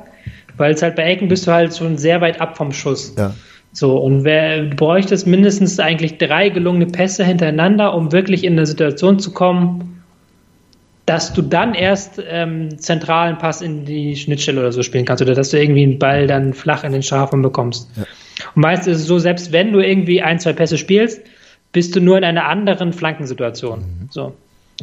[0.56, 3.14] weil es halt bei Ecken bist du halt schon sehr weit ab vom Schuss.
[3.16, 3.34] Ja.
[3.72, 8.66] So, und wer, du bräuchtest mindestens eigentlich drei gelungene Pässe hintereinander, um wirklich in eine
[8.66, 9.93] Situation zu kommen,
[11.06, 15.34] dass du dann erst ähm, zentralen Pass in die Schnittstelle oder so spielen kannst oder
[15.34, 17.90] dass du irgendwie einen Ball dann flach in den Strafraum bekommst.
[17.96, 18.04] Ja.
[18.54, 21.20] Und meist ist es so, selbst wenn du irgendwie ein, zwei Pässe spielst,
[21.72, 23.80] bist du nur in einer anderen Flankensituation.
[23.80, 24.08] Mhm.
[24.10, 24.34] So.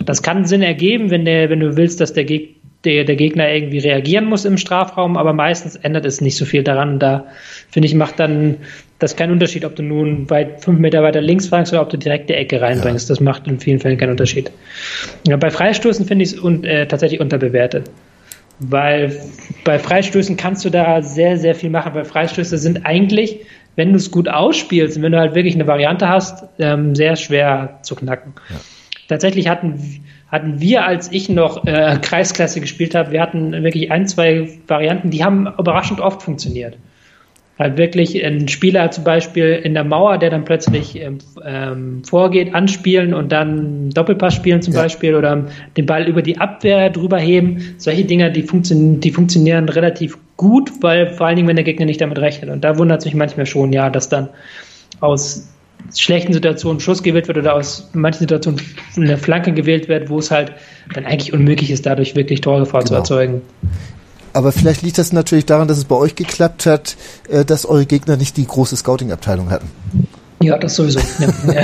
[0.06, 3.52] Das kann Sinn ergeben, wenn, der, wenn du willst, dass der, Geg der, der Gegner
[3.52, 7.00] irgendwie reagieren muss im Strafraum, aber meistens ändert es nicht so viel daran.
[7.00, 7.26] Da
[7.70, 8.58] finde ich, macht dann
[9.02, 11.98] das keinen Unterschied, ob du nun weit fünf Meter weiter links fragst oder ob du
[11.98, 13.10] direkt die Ecke reinbringst.
[13.10, 13.14] Ja.
[13.14, 14.52] Das macht in vielen Fällen keinen Unterschied.
[15.28, 17.90] Ja, bei Freistoßen finde ich es un, äh, tatsächlich unterbewertet.
[18.60, 19.20] Weil
[19.64, 23.40] bei Freistößen kannst du da sehr, sehr viel machen, weil Freistöße sind eigentlich,
[23.76, 27.16] wenn du es gut ausspielst und wenn du halt wirklich eine Variante hast, ähm, sehr
[27.16, 28.34] schwer zu knacken.
[28.52, 28.58] Ja.
[29.08, 34.06] Tatsächlich hatten, hatten wir, als ich noch äh, Kreisklasse gespielt habe, wir hatten wirklich ein,
[34.06, 36.78] zwei Varianten, die haben überraschend oft funktioniert
[37.62, 42.54] halt wirklich ein Spieler zum Beispiel in der Mauer, der dann plötzlich ähm, ähm, vorgeht,
[42.54, 44.82] anspielen und dann Doppelpass spielen zum ja.
[44.82, 45.46] Beispiel oder
[45.78, 47.76] den Ball über die Abwehr drüber heben.
[47.78, 51.86] Solche Dinge, die, funktio die funktionieren relativ gut, weil vor allen Dingen, wenn der Gegner
[51.86, 52.50] nicht damit rechnet.
[52.50, 54.30] Und da wundert es mich manchmal schon, ja, dass dann
[55.00, 55.48] aus
[55.96, 58.62] schlechten Situationen Schuss gewählt wird oder aus manchen Situationen
[58.96, 60.52] eine Flanke gewählt wird, wo es halt
[60.94, 62.90] dann eigentlich unmöglich ist, dadurch wirklich Torgefahr genau.
[62.90, 63.42] zu erzeugen.
[64.34, 66.96] Aber vielleicht liegt das natürlich daran, dass es bei euch geklappt hat,
[67.30, 69.70] äh, dass eure Gegner nicht die große Scouting-Abteilung hatten.
[70.42, 71.00] Ja, das sowieso.
[71.48, 71.64] Ja,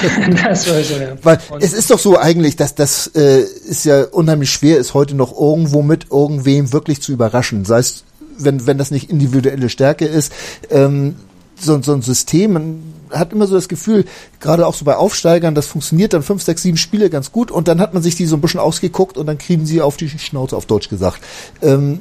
[0.50, 1.16] das sowieso, ja.
[1.24, 4.94] Weil Und es ist doch so eigentlich, dass das äh, ist ja unheimlich schwer ist,
[4.94, 7.66] heute noch irgendwo mit irgendwem wirklich zu überraschen.
[7.66, 8.04] Sei es,
[8.38, 10.32] wenn, wenn das nicht individuelle Stärke ist,
[10.70, 11.16] ähm,
[11.60, 14.06] so, so ein System, man hat immer so das Gefühl,
[14.40, 17.68] gerade auch so bei Aufsteigern, das funktioniert dann fünf, sechs, sieben Spiele ganz gut und
[17.68, 20.10] dann hat man sich die so ein bisschen ausgeguckt und dann kriegen sie auf die
[20.10, 21.20] Schnauze, auf Deutsch gesagt.
[21.64, 22.00] Ähm,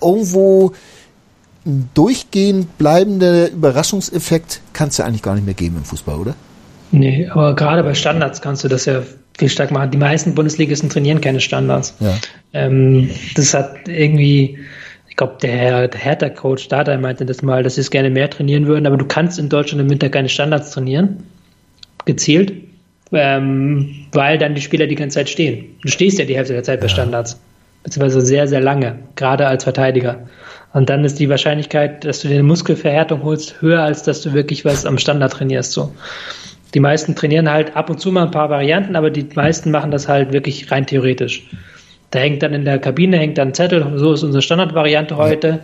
[0.00, 0.72] irgendwo
[1.66, 6.34] ein durchgehend bleibender Überraschungseffekt kann es ja eigentlich gar nicht mehr geben im Fußball, oder?
[6.92, 9.02] Nee, aber gerade bei Standards kannst du das ja
[9.36, 9.90] viel stark machen.
[9.90, 11.94] Die meisten Bundesligisten trainieren keine Standards.
[12.00, 12.14] Ja.
[12.52, 14.58] Ähm, das hat irgendwie,
[15.08, 18.66] ich glaube, der, der Hertha-Coach Dada meinte das mal, dass sie es gerne mehr trainieren
[18.66, 21.24] würden, aber du kannst in Deutschland im Winter keine Standards trainieren,
[22.04, 22.52] gezielt,
[23.12, 25.76] ähm, weil dann die Spieler die ganze Zeit stehen.
[25.82, 27.38] Du stehst ja die Hälfte der Zeit bei Standards
[27.86, 30.26] beziehungsweise sehr, sehr lange, gerade als Verteidiger.
[30.72, 34.34] Und dann ist die Wahrscheinlichkeit, dass du dir eine Muskelverhärtung holst, höher, als dass du
[34.34, 35.70] wirklich was am Standard trainierst.
[35.70, 35.92] So.
[36.74, 39.92] Die meisten trainieren halt ab und zu mal ein paar Varianten, aber die meisten machen
[39.92, 41.48] das halt wirklich rein theoretisch.
[42.10, 45.60] Da hängt dann in der Kabine hängt dann ein Zettel, so ist unsere Standardvariante heute.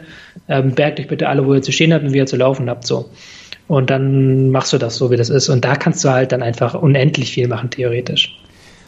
[0.48, 2.70] Ähm, bergt euch bitte alle, wo ihr zu stehen habt und wie ihr zu laufen
[2.70, 2.86] habt.
[2.86, 3.10] So.
[3.66, 5.48] Und dann machst du das so, wie das ist.
[5.48, 8.38] Und da kannst du halt dann einfach unendlich viel machen, theoretisch.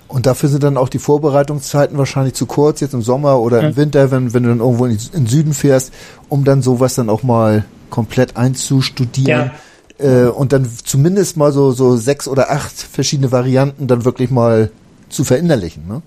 [0.07, 3.77] Und dafür sind dann auch die Vorbereitungszeiten wahrscheinlich zu kurz, jetzt im Sommer oder im
[3.77, 5.93] Winter, wenn, wenn du dann irgendwo in, den Süden fährst,
[6.29, 9.51] um dann sowas dann auch mal komplett einzustudieren.
[9.99, 14.71] äh, und dann zumindest mal so, so sechs oder acht verschiedene Varianten dann wirklich mal
[15.09, 15.87] zu verinnerlichen.
[15.89, 16.03] Ne?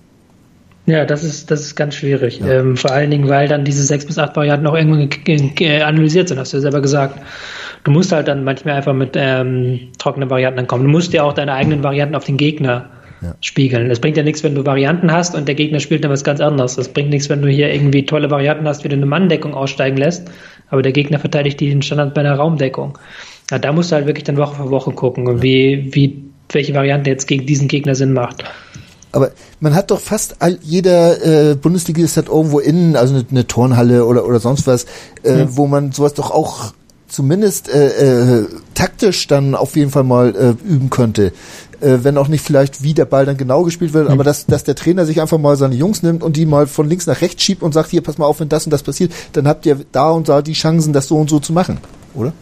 [0.86, 2.40] Ja, das ist, das ist ganz schwierig.
[2.40, 2.60] Ja.
[2.60, 5.10] Ähm, vor allen Dingen, weil dann diese sechs bis acht Varianten auch irgendwann
[5.82, 7.20] analysiert sind, hast du ja selber gesagt.
[7.84, 10.84] Du musst halt dann manchmal einfach mit ähm, trockenen Varianten kommen.
[10.84, 12.88] Du musst ja auch deine eigenen Varianten auf den Gegner
[13.20, 13.34] ja.
[13.40, 13.90] spiegeln.
[13.90, 16.40] Es bringt ja nichts, wenn du Varianten hast und der Gegner spielt dann was ganz
[16.40, 16.78] anderes.
[16.78, 19.96] Es bringt nichts, wenn du hier irgendwie tolle Varianten hast, wie du eine Manndeckung aussteigen
[19.96, 20.28] lässt,
[20.68, 22.98] aber der Gegner verteidigt die den Standard bei einer Raumdeckung.
[23.50, 27.10] Ja, da musst du halt wirklich dann Woche für Woche gucken, wie, wie, welche Variante
[27.10, 28.44] jetzt gegen diesen Gegner Sinn macht.
[29.10, 33.46] Aber man hat doch fast all, jeder äh, Bundesligist hat irgendwo innen, also eine, eine
[33.46, 34.84] Turnhalle oder, oder sonst was,
[35.24, 35.56] äh, mhm.
[35.56, 36.72] wo man sowas doch auch
[37.08, 41.32] zumindest äh, äh, taktisch dann auf jeden Fall mal äh, üben könnte.
[41.80, 44.12] Äh, wenn auch nicht vielleicht, wie der Ball dann genau gespielt wird, mhm.
[44.12, 46.88] aber dass, dass der Trainer sich einfach mal seine Jungs nimmt und die mal von
[46.88, 49.12] links nach rechts schiebt und sagt, hier, pass mal auf, wenn das und das passiert,
[49.32, 51.78] dann habt ihr da und da die Chancen, das so und so zu machen,
[52.14, 52.32] oder?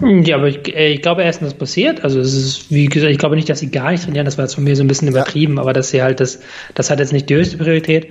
[0.00, 2.02] Ja, aber ich, äh, ich glaube erstens, das passiert.
[2.04, 4.24] Also es ist, wie gesagt, ich glaube nicht, dass sie gar nicht trainieren.
[4.24, 5.62] Das war jetzt von mir so ein bisschen übertrieben, ja.
[5.62, 6.40] aber dass sie halt das,
[6.74, 8.08] das hat jetzt nicht die höchste Priorität.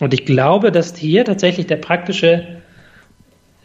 [0.00, 2.60] Und ich glaube, dass hier tatsächlich der praktische,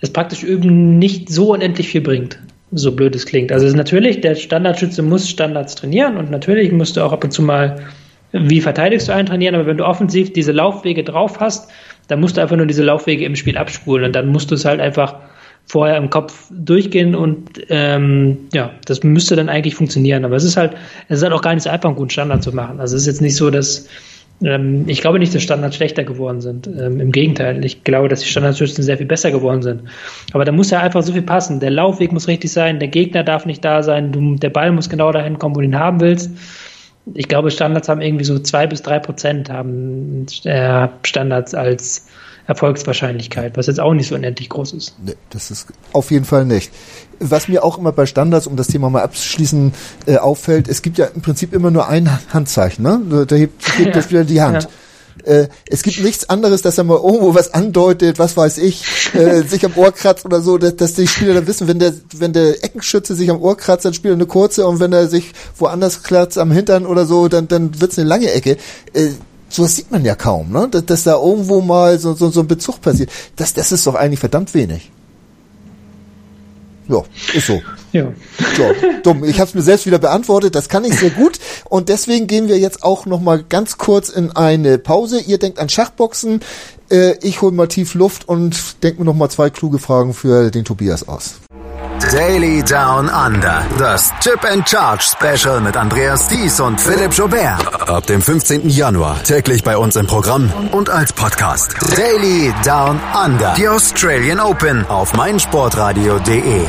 [0.01, 2.39] das praktische Üben nicht so unendlich viel bringt.
[2.71, 3.51] So blöd es klingt.
[3.51, 7.41] Also natürlich, der Standardschütze muss Standards trainieren und natürlich musst du auch ab und zu
[7.41, 7.77] mal,
[8.31, 11.69] wie verteidigst du einen trainieren, aber wenn du offensiv diese Laufwege drauf hast,
[12.07, 14.65] dann musst du einfach nur diese Laufwege im Spiel abspulen und dann musst du es
[14.65, 15.15] halt einfach
[15.67, 20.23] vorher im Kopf durchgehen und ähm, ja, das müsste dann eigentlich funktionieren.
[20.23, 20.73] Aber es ist halt,
[21.07, 22.79] es ist halt auch gar nicht so einfach, einen guten Standard zu machen.
[22.79, 23.87] Also es ist jetzt nicht so, dass
[24.41, 26.67] ich glaube nicht, dass Standards schlechter geworden sind.
[26.67, 29.83] Ähm, Im Gegenteil, ich glaube, dass die Standardschützen sehr viel besser geworden sind.
[30.33, 31.61] Aber da muss ja einfach so viel passen.
[31.61, 34.89] Der Laufweg muss richtig sein, der Gegner darf nicht da sein, du, der Ball muss
[34.89, 36.31] genau dahin kommen, wo du ihn haben willst.
[37.13, 42.07] Ich glaube, Standards haben irgendwie so zwei bis drei Prozent haben äh, Standards als
[42.47, 44.95] Erfolgswahrscheinlichkeit, was jetzt auch nicht so unendlich groß ist.
[45.03, 46.71] Nee, das ist auf jeden Fall nicht.
[47.19, 49.73] Was mir auch immer bei Standards, um das Thema mal abzuschließen,
[50.05, 53.25] äh, auffällt, es gibt ja im Prinzip immer nur ein Handzeichen, ne?
[53.27, 53.91] Da hebt, hebt ja.
[53.93, 54.63] der Spieler die Hand.
[54.63, 54.69] Ja.
[55.23, 58.83] Äh, es gibt nichts anderes, dass er mal irgendwo was andeutet, was weiß ich,
[59.13, 61.93] äh, sich am Ohr kratzt oder so, dass, dass die Spieler dann wissen, wenn der,
[62.13, 65.07] wenn der Eckenschütze sich am Ohr kratzt, dann spielt er eine kurze und wenn er
[65.07, 68.57] sich woanders kratzt am Hintern oder so, dann, dann wird's eine lange Ecke.
[68.93, 69.11] Äh,
[69.55, 70.67] sowas sieht man ja kaum, ne?
[70.69, 73.09] Dass, dass da irgendwo mal so, so, so ein Bezug passiert.
[73.35, 74.91] Das, das ist doch eigentlich verdammt wenig.
[76.87, 77.01] Ja,
[77.33, 77.61] ist so.
[77.93, 78.11] Ja.
[78.55, 78.63] So,
[79.01, 79.23] dumm.
[79.23, 80.53] Ich habe es mir selbst wieder beantwortet.
[80.53, 81.39] Das kann ich sehr gut.
[81.67, 85.19] Und deswegen gehen wir jetzt auch noch mal ganz kurz in eine Pause.
[85.19, 86.41] Ihr denkt an Schachboxen.
[86.91, 90.51] Äh, ich hole mal tief Luft und denke mir noch mal zwei kluge Fragen für
[90.51, 91.35] den Tobias aus.
[92.11, 93.65] Daily Down Under.
[93.79, 97.89] Das Chip and Charge Special mit Andreas Thies und Philipp Jobert.
[97.89, 98.69] Ab dem 15.
[98.69, 101.75] Januar täglich bei uns im Programm und als Podcast.
[101.95, 103.53] Daily Down Under.
[103.55, 106.65] Die Australian Open auf meinsportradio.de.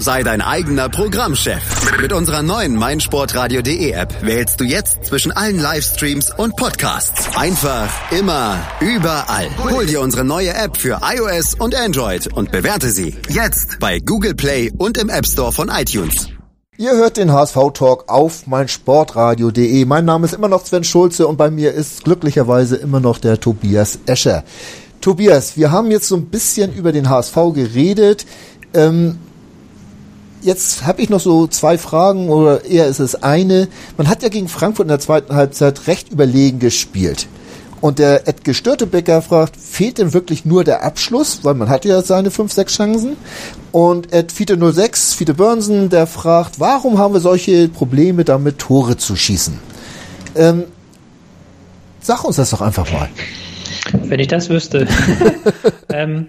[0.00, 1.60] Sei dein eigener Programmchef.
[2.00, 7.36] Mit unserer neuen meinsportradio.de App wählst du jetzt zwischen allen Livestreams und Podcasts.
[7.36, 9.48] Einfach, immer, überall.
[9.58, 14.34] Hol dir unsere neue App für iOS und Android und bewerte sie jetzt bei Google
[14.34, 16.28] Play und im App Store von iTunes.
[16.76, 19.84] Ihr hört den HSV-Talk auf meinsportradio.de.
[19.84, 23.40] Mein Name ist immer noch Sven Schulze und bei mir ist glücklicherweise immer noch der
[23.40, 24.44] Tobias Escher.
[25.00, 28.26] Tobias, wir haben jetzt so ein bisschen über den HSV geredet.
[28.74, 29.18] Ähm,
[30.42, 33.68] jetzt habe ich noch so zwei Fragen oder eher ist es eine.
[33.96, 37.26] Man hat ja gegen Frankfurt in der zweiten Halbzeit recht überlegen gespielt.
[37.80, 41.44] Und der Edge Störtebecker fragt, fehlt denn wirklich nur der Abschluss?
[41.44, 43.16] Weil man hat ja seine fünf, sechs Chancen.
[43.70, 48.96] Und Ed Fiete 06, Fiete Burnsen, der fragt, warum haben wir solche Probleme damit, Tore
[48.96, 49.58] zu schießen?
[50.34, 50.64] Ähm,
[52.00, 53.08] sag uns das doch einfach mal.
[53.92, 54.88] Wenn ich das wüsste.
[55.92, 56.26] ähm,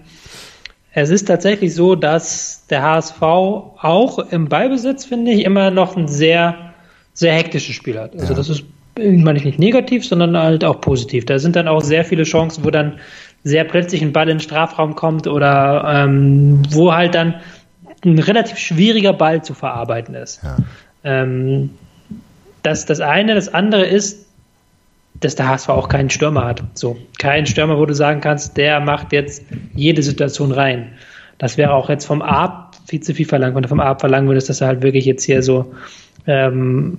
[0.92, 6.08] es ist tatsächlich so, dass der HSV auch im Ballbesitz, finde ich, immer noch ein
[6.08, 6.72] sehr,
[7.14, 8.14] sehr hektisches Spiel hat.
[8.14, 8.34] Also ja.
[8.34, 8.64] das ist,
[8.96, 11.26] meine ich nicht negativ, sondern halt auch positiv.
[11.26, 12.98] Da sind dann auch sehr viele Chancen, wo dann
[13.44, 17.36] sehr plötzlich ein Ball in den Strafraum kommt oder ähm, wo halt dann
[18.04, 20.42] ein relativ schwieriger Ball zu verarbeiten ist.
[20.42, 20.56] Ja.
[21.04, 21.70] Ähm,
[22.62, 23.34] das das eine.
[23.34, 24.26] Das andere ist,
[25.20, 26.62] dass der HSV auch keinen Stürmer hat.
[26.74, 29.44] So, kein Stürmer, wo du sagen kannst, der macht jetzt
[29.74, 30.92] jede Situation rein.
[31.38, 34.28] Das wäre auch jetzt vom Ab viel zu viel verlangt, wenn du vom Ab verlangen
[34.28, 35.72] würdest, dass er halt wirklich jetzt hier so
[36.26, 36.98] ähm,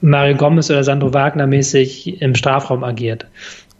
[0.00, 3.26] Mario Gomez oder Sandro Wagner mäßig im Strafraum agiert.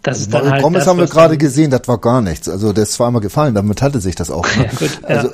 [0.02, 2.48] Das also ist dann halt Gomez das, haben wir gerade gesehen, das war gar nichts.
[2.48, 4.46] Also der ist zweimal gefallen, damit hatte sich das auch.
[4.56, 4.64] Ne?
[4.72, 5.28] ja, gut, also.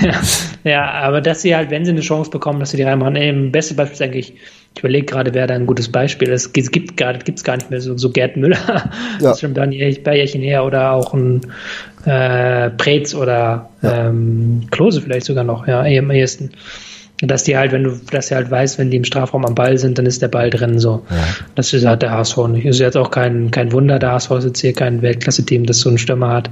[0.00, 0.70] ja.
[0.70, 0.90] ja.
[0.90, 3.16] aber dass sie halt, wenn sie eine Chance bekommen, dass sie die reinmachen.
[3.16, 4.34] Ey, beste Beispiel ist eigentlich
[4.76, 6.56] ich überlege gerade, wer da ein gutes Beispiel ist.
[6.56, 8.90] Es gibt gar, gibt's gar nicht mehr so, so Gerd Müller, ja.
[9.20, 11.42] das ist schon ein Jährchen her oder auch ein
[12.04, 14.08] äh, Preetz oder ja.
[14.08, 16.50] ähm, Klose vielleicht sogar noch, ja, am ehesten.
[17.20, 19.78] Dass die halt, wenn du, dass er halt weiß, wenn die im Strafraum am Ball
[19.78, 21.06] sind, dann ist der Ball drin, so.
[21.08, 21.16] Ja.
[21.54, 22.66] Das ist halt der HSV nicht.
[22.66, 25.88] Ist jetzt auch kein, kein Wunder, der HSV ist jetzt hier kein Weltklasse-Team, das so
[25.88, 26.50] einen Stürmer hat.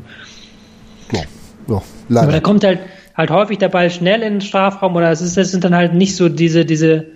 [1.12, 1.22] Ja.
[1.68, 2.78] Ja, Aber da kommt halt,
[3.16, 5.94] halt häufig der Ball schnell in den Strafraum oder es ist, das sind dann halt
[5.94, 7.06] nicht so diese, diese,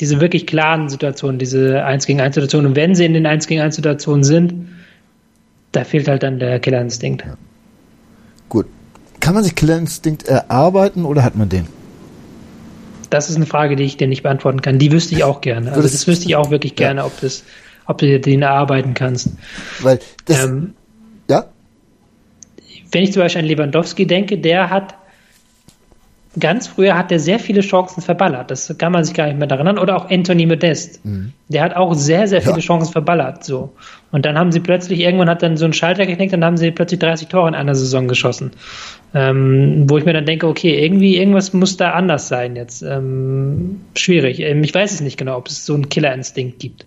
[0.00, 2.70] diese wirklich klaren Situationen, diese 1 gegen 1 Situationen.
[2.70, 4.68] Und wenn sie in den 1 gegen 1 Situationen sind,
[5.72, 7.24] da fehlt halt dann der Killerinstinkt.
[7.24, 7.36] Ja.
[8.48, 8.66] Gut.
[9.20, 11.66] Kann man sich Killerinstinkt erarbeiten oder hat man den?
[13.10, 14.78] Das ist eine Frage, die ich dir nicht beantworten kann.
[14.78, 15.70] Die wüsste ich auch gerne.
[15.70, 17.06] Also das, wüsste ich auch wirklich gerne, ja.
[17.06, 17.44] ob das,
[17.86, 19.30] ob du den erarbeiten kannst.
[19.80, 20.74] Weil das, ähm,
[21.30, 21.46] ja?
[22.90, 24.95] Wenn ich zum Beispiel an Lewandowski denke, der hat
[26.38, 28.50] ganz früher hat er sehr viele Chancen verballert.
[28.50, 29.82] Das kann man sich gar nicht mehr daran erinnern.
[29.82, 31.04] Oder auch Anthony Modest.
[31.04, 31.32] Mhm.
[31.48, 32.60] Der hat auch sehr, sehr viele ja.
[32.60, 33.44] Chancen verballert.
[33.44, 33.72] So.
[34.12, 36.56] Und dann haben sie plötzlich, irgendwann hat dann so ein Schalter geknickt und dann haben
[36.56, 38.52] sie plötzlich 30 Tore in einer Saison geschossen.
[39.14, 42.82] Ähm, wo ich mir dann denke, okay, irgendwie, irgendwas muss da anders sein jetzt.
[42.82, 44.40] Ähm, schwierig.
[44.40, 46.86] Ähm, ich weiß es nicht genau, ob es so einen Killerinstinkt gibt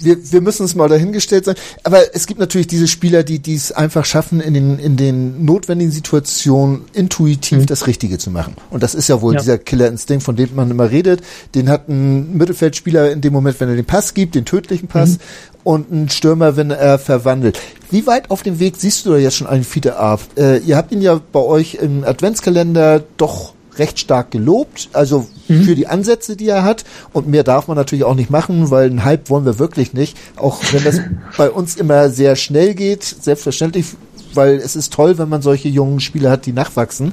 [0.00, 1.56] wir, wir müssen es mal dahingestellt sein.
[1.82, 5.44] Aber es gibt natürlich diese Spieler, die die es einfach schaffen, in den, in den
[5.44, 7.66] notwendigen Situationen intuitiv mhm.
[7.66, 8.54] das Richtige zu machen.
[8.70, 9.40] Und das ist ja wohl ja.
[9.40, 11.22] dieser Killerinstinkt, von dem man immer redet.
[11.54, 15.10] Den hat ein Mittelfeldspieler in dem Moment, wenn er den Pass gibt, den tödlichen Pass.
[15.10, 15.18] Mhm.
[15.64, 17.58] Und ein Stürmer, wenn er verwandelt.
[17.90, 20.20] Wie weit auf dem Weg siehst du da jetzt schon einen Fiete Ab?
[20.36, 25.64] Äh, ihr habt ihn ja bei euch im Adventskalender doch recht stark gelobt, also mhm.
[25.64, 26.84] für die Ansätze, die er hat.
[27.12, 30.16] Und mehr darf man natürlich auch nicht machen, weil einen Hype wollen wir wirklich nicht.
[30.36, 31.00] Auch wenn das
[31.36, 33.86] bei uns immer sehr schnell geht, selbstverständlich,
[34.34, 37.12] weil es ist toll, wenn man solche jungen Spieler hat, die nachwachsen.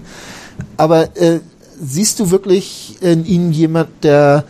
[0.78, 1.40] Aber äh,
[1.82, 4.44] siehst du wirklich in ihnen jemand, der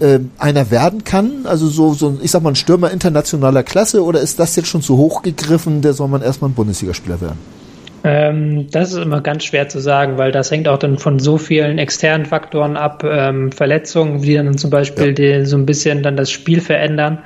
[0.00, 1.44] äh, einer werden kann?
[1.44, 4.82] Also so, so, ich sag mal, ein Stürmer internationaler Klasse oder ist das jetzt schon
[4.82, 7.61] zu hoch gegriffen, der soll man erstmal ein Bundesligaspieler werden?
[8.04, 11.38] Ähm, das ist immer ganz schwer zu sagen, weil das hängt auch dann von so
[11.38, 15.12] vielen externen Faktoren ab, ähm, Verletzungen, die dann zum Beispiel ja.
[15.12, 17.18] die, so ein bisschen dann das Spiel verändern,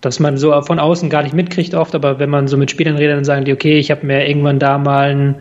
[0.00, 2.96] dass man so von außen gar nicht mitkriegt oft, aber wenn man so mit Spielern
[2.96, 5.36] redet, dann sagen die, okay, ich habe mir irgendwann da mal ein,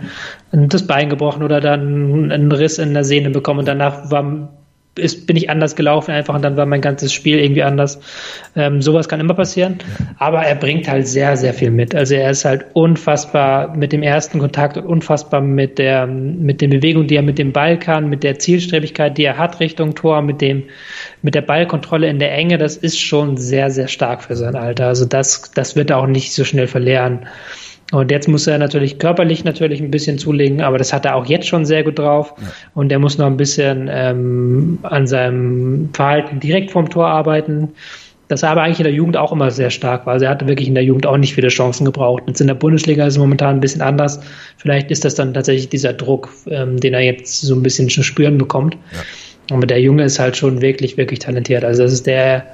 [0.52, 4.50] ein, das Bein gebrochen oder dann einen Riss in der Sehne bekommen und danach war
[4.98, 8.00] ist, bin ich anders gelaufen einfach und dann war mein ganzes Spiel irgendwie anders.
[8.56, 9.78] Ähm, sowas kann immer passieren,
[10.18, 11.94] aber er bringt halt sehr, sehr viel mit.
[11.96, 16.70] Also er ist halt unfassbar mit dem ersten Kontakt und unfassbar mit der, mit den
[16.70, 20.22] Bewegungen, die er mit dem Ball kann, mit der Zielstrebigkeit, die er hat Richtung Tor,
[20.22, 20.64] mit dem,
[21.22, 22.58] mit der Ballkontrolle in der Enge.
[22.58, 24.88] Das ist schon sehr, sehr stark für sein Alter.
[24.88, 27.28] Also das, das wird er auch nicht so schnell verlieren.
[27.92, 31.26] Und jetzt muss er natürlich körperlich natürlich ein bisschen zulegen, aber das hat er auch
[31.28, 32.34] jetzt schon sehr gut drauf.
[32.38, 32.48] Ja.
[32.74, 37.74] Und er muss noch ein bisschen ähm, an seinem Verhalten direkt vorm Tor arbeiten.
[38.28, 40.14] Das war aber eigentlich in der Jugend auch immer sehr stark war.
[40.14, 42.24] Also er hatte wirklich in der Jugend auch nicht viele Chancen gebraucht.
[42.26, 44.20] Jetzt in der Bundesliga ist es momentan ein bisschen anders.
[44.58, 48.02] Vielleicht ist das dann tatsächlich dieser Druck, ähm, den er jetzt so ein bisschen zu
[48.02, 48.78] spüren bekommt.
[48.94, 49.56] Ja.
[49.56, 51.64] Aber der Junge ist halt schon wirklich, wirklich talentiert.
[51.64, 52.48] Also das ist der,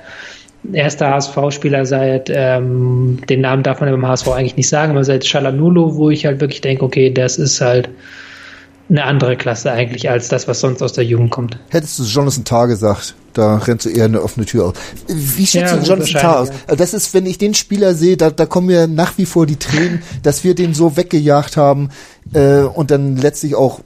[0.71, 5.25] erster HSV-Spieler seit, ähm, den Namen darf man beim HSV eigentlich nicht sagen, aber seit
[5.25, 7.89] Shalanulu, wo ich halt wirklich denke, okay, das ist halt
[8.91, 11.57] eine andere Klasse eigentlich als das, was sonst aus der Jugend kommt.
[11.69, 14.73] Hättest du Jonathan Tarr gesagt, da rennst du eher eine offene Tür auf.
[15.07, 16.49] Wie schätzt ja, du Jonathan Tarr aus?
[16.49, 16.75] Ja.
[16.75, 19.55] Das ist, wenn ich den Spieler sehe, da, da kommen mir nach wie vor die
[19.55, 21.89] Tränen, dass wir den so weggejagt haben
[22.33, 23.79] äh, und dann letztlich auch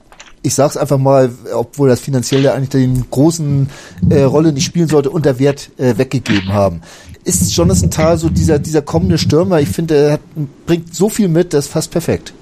[0.46, 3.68] ich sag's einfach mal, obwohl das finanziell eigentlich den großen
[4.10, 6.82] äh, Rolle nicht spielen sollte, unter Wert äh, weggegeben haben.
[7.24, 9.60] Ist Jonathan Thal so dieser, dieser kommende Stürmer?
[9.60, 10.20] Ich finde, er hat,
[10.64, 12.32] bringt so viel mit, das ist fast perfekt.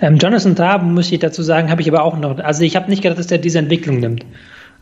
[0.00, 2.38] Ähm, Jonathan Tah, muss ich dazu sagen, habe ich aber auch noch.
[2.38, 4.26] Also ich habe nicht gedacht, dass der diese Entwicklung nimmt.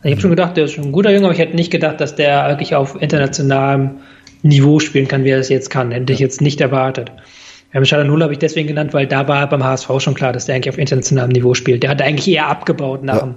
[0.03, 2.01] Ich habe schon gedacht, der ist schon ein guter Junge, aber ich hätte nicht gedacht,
[2.01, 3.99] dass der wirklich auf internationalem
[4.41, 5.91] Niveau spielen kann, wie er es jetzt kann.
[5.91, 7.11] Hätte ich jetzt nicht erwartet.
[7.71, 10.55] Ja, Null habe ich deswegen genannt, weil da war beim HSV schon klar, dass der
[10.55, 11.83] eigentlich auf internationalem Niveau spielt.
[11.83, 13.21] Der hat eigentlich eher abgebaut nach ja.
[13.21, 13.35] dem,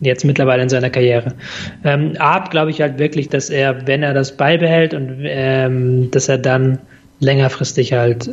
[0.00, 1.34] jetzt mittlerweile in seiner Karriere.
[1.82, 6.28] Ähm, Art glaube ich halt wirklich, dass er, wenn er das beibehält und ähm, dass
[6.28, 6.80] er dann
[7.20, 8.30] längerfristig halt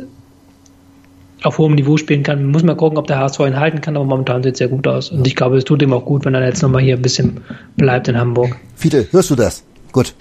[1.42, 2.44] auf hohem Niveau spielen kann.
[2.44, 4.86] Muss mal gucken, ob der HSV ihn halten kann, aber momentan sieht es sehr gut
[4.86, 5.10] aus.
[5.10, 7.40] Und ich glaube, es tut ihm auch gut, wenn er jetzt nochmal hier ein bisschen
[7.76, 8.56] bleibt in Hamburg.
[8.74, 9.64] Fiete, hörst du das?
[9.90, 10.14] Gut.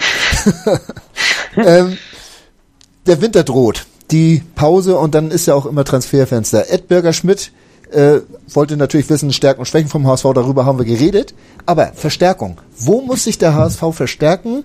[1.57, 1.97] ähm,
[3.05, 6.71] der Winter droht die Pause und dann ist ja auch immer Transferfenster.
[6.71, 7.51] Ed Berger Schmidt
[7.91, 8.19] äh,
[8.53, 11.33] wollte natürlich wissen, Stärken und Schwächen vom HSV, darüber haben wir geredet.
[11.65, 12.57] Aber Verstärkung.
[12.77, 14.63] Wo muss sich der HSV verstärken?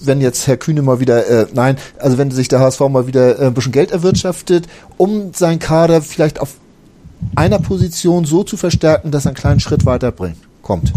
[0.00, 3.38] Wenn jetzt Herr Kühne mal wieder, äh, nein, also wenn sich der HSV mal wieder
[3.38, 4.66] äh, ein bisschen Geld erwirtschaftet,
[4.96, 6.56] um sein Kader vielleicht auf
[7.36, 10.92] einer Position so zu verstärken, dass er einen kleinen Schritt weiterbringt, kommt.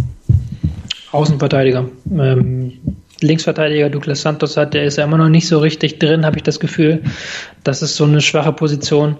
[1.11, 1.85] Außenverteidiger.
[2.11, 2.73] Ähm,
[3.21, 6.43] Linksverteidiger Douglas Santos hat, der ist ja immer noch nicht so richtig drin, habe ich
[6.43, 7.01] das Gefühl.
[7.63, 9.17] Das ist so eine schwache Position.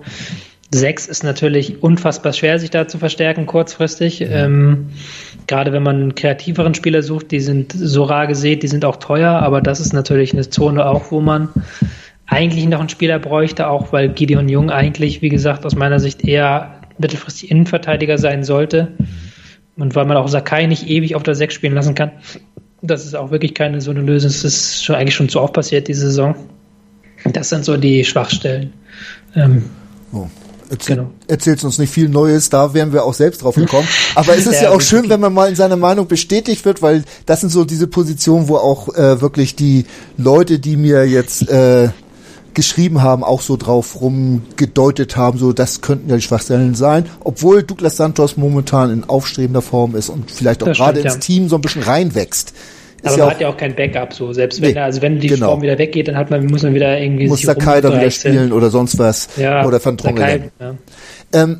[0.69, 4.21] Sechs ist natürlich unfassbar schwer, sich da zu verstärken kurzfristig.
[4.21, 4.89] Ähm,
[5.47, 8.97] gerade wenn man einen kreativeren Spieler sucht, die sind so rar gesät, die sind auch
[8.97, 11.49] teuer, aber das ist natürlich eine Zone auch, wo man
[12.27, 16.25] eigentlich noch einen Spieler bräuchte, auch weil Gideon Jung eigentlich, wie gesagt, aus meiner Sicht
[16.25, 18.89] eher mittelfristig Innenverteidiger sein sollte.
[19.77, 22.11] Und weil man auch Sakai nicht ewig auf der Sechs spielen lassen kann.
[22.81, 24.29] Das ist auch wirklich keine so eine Lösung.
[24.29, 26.35] Das ist schon eigentlich schon zu oft passiert diese Saison.
[27.25, 28.73] Das sind so die Schwachstellen.
[29.35, 29.65] Ähm,
[30.13, 30.27] oh.
[30.69, 31.11] Erzähl, genau.
[31.27, 33.87] Erzählst uns nicht viel Neues, da wären wir auch selbst drauf gekommen.
[34.15, 36.81] Aber es ist ja, ja auch schön, wenn man mal in seiner Meinung bestätigt wird,
[36.81, 39.85] weil das sind so diese Positionen, wo auch äh, wirklich die
[40.17, 41.89] Leute, die mir jetzt äh,
[42.57, 47.61] geschrieben haben, auch so drauf rumgedeutet haben, so das könnten ja die Schwachstellen sein, obwohl
[47.61, 51.19] Douglas Santos momentan in aufstrebender Form ist und vielleicht auch gerade ins ja.
[51.19, 52.49] Team so ein bisschen reinwächst.
[52.49, 54.33] Ist aber man ja hat ja auch kein Backup so.
[54.33, 55.49] Selbst wenn, nee, also wenn die genau.
[55.49, 57.27] Form wieder weggeht, dann hat man, muss man wieder irgendwie.
[57.27, 59.29] Muss Sakai dann wieder spielen oder sonst was.
[59.37, 60.75] Ja, oder Van Sakai, ja.
[61.33, 61.59] ähm,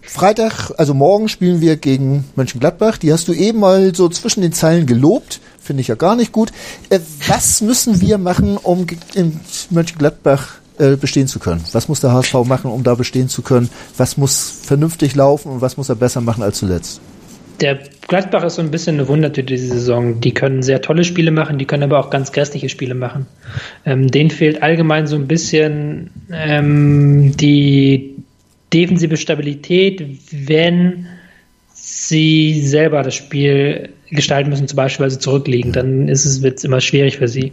[0.00, 2.96] Freitag, also morgen spielen wir gegen Mönchengladbach.
[2.96, 5.40] Die hast du eben mal so zwischen den Zeilen gelobt.
[5.64, 6.52] Finde ich ja gar nicht gut.
[6.90, 9.40] Äh, was müssen wir machen, um in
[9.70, 11.64] Mönchengladbach äh, bestehen zu können?
[11.72, 13.70] Was muss der HSV machen, um da bestehen zu können?
[13.96, 17.00] Was muss vernünftig laufen und was muss er besser machen als zuletzt?
[17.60, 20.20] Der Gladbach ist so ein bisschen eine Wundertüte diese Saison.
[20.20, 23.26] Die können sehr tolle Spiele machen, die können aber auch ganz grässliche Spiele machen.
[23.86, 28.16] Ähm, denen fehlt allgemein so ein bisschen ähm, die
[28.72, 31.06] defensive Stabilität, wenn
[31.96, 36.58] sie selber das Spiel gestalten müssen, zum Beispiel, weil sie zurückliegen, dann ist es, wird
[36.58, 37.52] es immer schwierig für sie.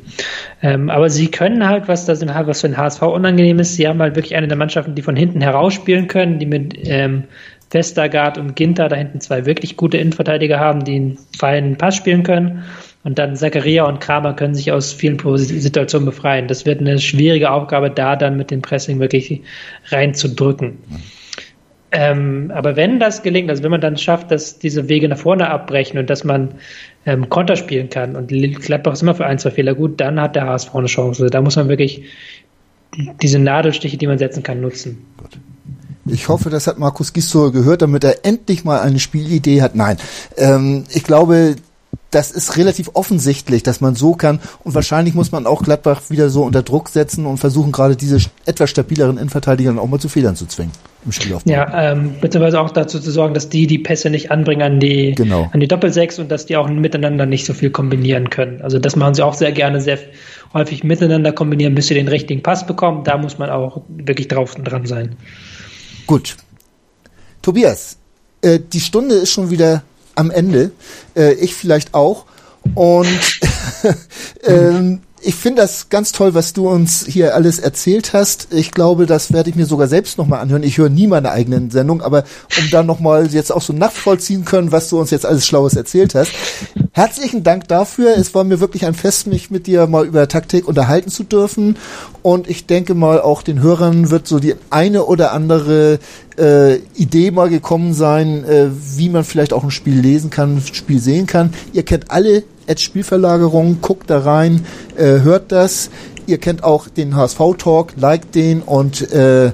[0.63, 4.01] Ähm, aber sie können halt, was das was für den HSV unangenehm ist, sie haben
[4.01, 7.25] halt wirklich eine der Mannschaften, die von hinten heraus spielen können, die mit ähm,
[7.69, 12.23] Westergaard und Ginter da hinten zwei wirklich gute Innenverteidiger haben, die einen feinen Pass spielen
[12.23, 12.63] können.
[13.03, 16.47] Und dann Zakaria und Kramer können sich aus vielen Situationen befreien.
[16.47, 19.41] Das wird eine schwierige Aufgabe, da dann mit dem Pressing wirklich
[19.89, 20.79] reinzudrücken.
[21.91, 25.49] Ähm, aber wenn das gelingt, also wenn man dann schafft, dass diese Wege nach vorne
[25.49, 26.53] abbrechen und dass man
[27.05, 30.35] ähm, Konter spielen kann und Gladbach ist immer für ein, zwei Fehler gut, dann hat
[30.35, 31.27] der HSV eine Chance.
[31.27, 32.03] Da muss man wirklich
[33.21, 35.05] diese Nadelstiche, die man setzen kann, nutzen.
[35.17, 35.37] Gut.
[36.05, 39.75] Ich hoffe, das hat Markus Gisdol gehört, damit er endlich mal eine Spielidee hat.
[39.75, 39.97] Nein,
[40.37, 41.55] ähm, ich glaube,
[42.11, 44.39] das ist relativ offensichtlich, dass man so kann.
[44.63, 48.19] Und wahrscheinlich muss man auch Gladbach wieder so unter Druck setzen und versuchen, gerade diese
[48.45, 50.73] etwas stabileren Innenverteidiger auch mal zu Fehlern zu zwingen
[51.05, 51.51] im Spielaufbau.
[51.51, 55.15] Ja, ähm, beziehungsweise auch dazu zu sorgen, dass die die Pässe nicht anbringen an die,
[55.15, 55.49] genau.
[55.51, 58.61] an die Doppelsechs und dass die auch miteinander nicht so viel kombinieren können.
[58.61, 59.97] Also das machen sie auch sehr gerne, sehr
[60.53, 63.05] häufig miteinander kombinieren, bis sie den richtigen Pass bekommen.
[63.05, 65.15] Da muss man auch wirklich drauf und dran sein.
[66.05, 66.35] Gut.
[67.41, 67.97] Tobias,
[68.41, 69.83] äh, die Stunde ist schon wieder
[70.15, 70.71] am Ende.
[71.15, 72.25] Äh, ich vielleicht auch.
[72.75, 73.39] Und
[74.43, 78.47] ähm, ich finde das ganz toll, was du uns hier alles erzählt hast.
[78.51, 80.63] Ich glaube, das werde ich mir sogar selbst nochmal anhören.
[80.63, 82.23] Ich höre nie meine eigenen Sendungen, aber
[82.59, 86.15] um dann nochmal jetzt auch so nachvollziehen können, was du uns jetzt alles Schlaues erzählt
[86.15, 86.31] hast.
[86.93, 88.17] Herzlichen Dank dafür.
[88.17, 91.77] Es war mir wirklich ein Fest, mich mit dir mal über Taktik unterhalten zu dürfen.
[92.21, 95.99] Und ich denke mal, auch den Hörern wird so die eine oder andere
[96.37, 100.73] äh, Idee mal gekommen sein, äh, wie man vielleicht auch ein Spiel lesen kann, ein
[100.73, 101.53] Spiel sehen kann.
[101.73, 102.43] Ihr kennt alle
[102.79, 104.65] Spielverlagerung, guckt da rein,
[104.95, 105.89] äh, hört das.
[106.27, 109.51] Ihr kennt auch den HSV-Talk, liked den und äh,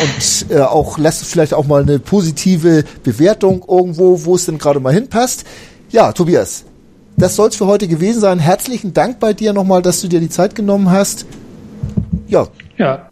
[0.00, 4.78] und äh, auch lasst vielleicht auch mal eine positive Bewertung irgendwo, wo es denn gerade
[4.80, 5.44] mal hinpasst.
[5.90, 6.64] Ja, Tobias,
[7.16, 8.38] das soll es für heute gewesen sein.
[8.38, 11.26] Herzlichen Dank bei dir nochmal, dass du dir die Zeit genommen hast.
[12.28, 12.46] Ja.
[12.76, 13.07] Ja,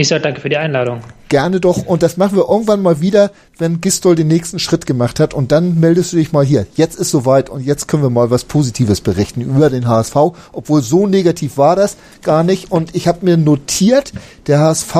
[0.00, 1.00] ich sage danke für die Einladung.
[1.28, 1.84] Gerne doch.
[1.84, 5.34] Und das machen wir irgendwann mal wieder, wenn Gistol den nächsten Schritt gemacht hat.
[5.34, 6.68] Und dann meldest du dich mal hier.
[6.76, 10.14] Jetzt ist soweit und jetzt können wir mal was Positives berichten über den HSV.
[10.52, 12.70] Obwohl so negativ war das gar nicht.
[12.70, 14.12] Und ich habe mir notiert,
[14.46, 14.94] der HSV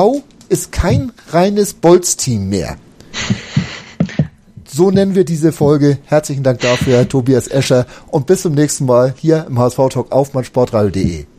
[0.49, 2.75] ist kein reines Bolz-Team mehr.
[4.67, 5.97] So nennen wir diese Folge.
[6.07, 7.85] Herzlichen Dank dafür, Tobias Escher.
[8.11, 11.38] Und bis zum nächsten Mal hier im HSV Talk auf mannsportradio.de.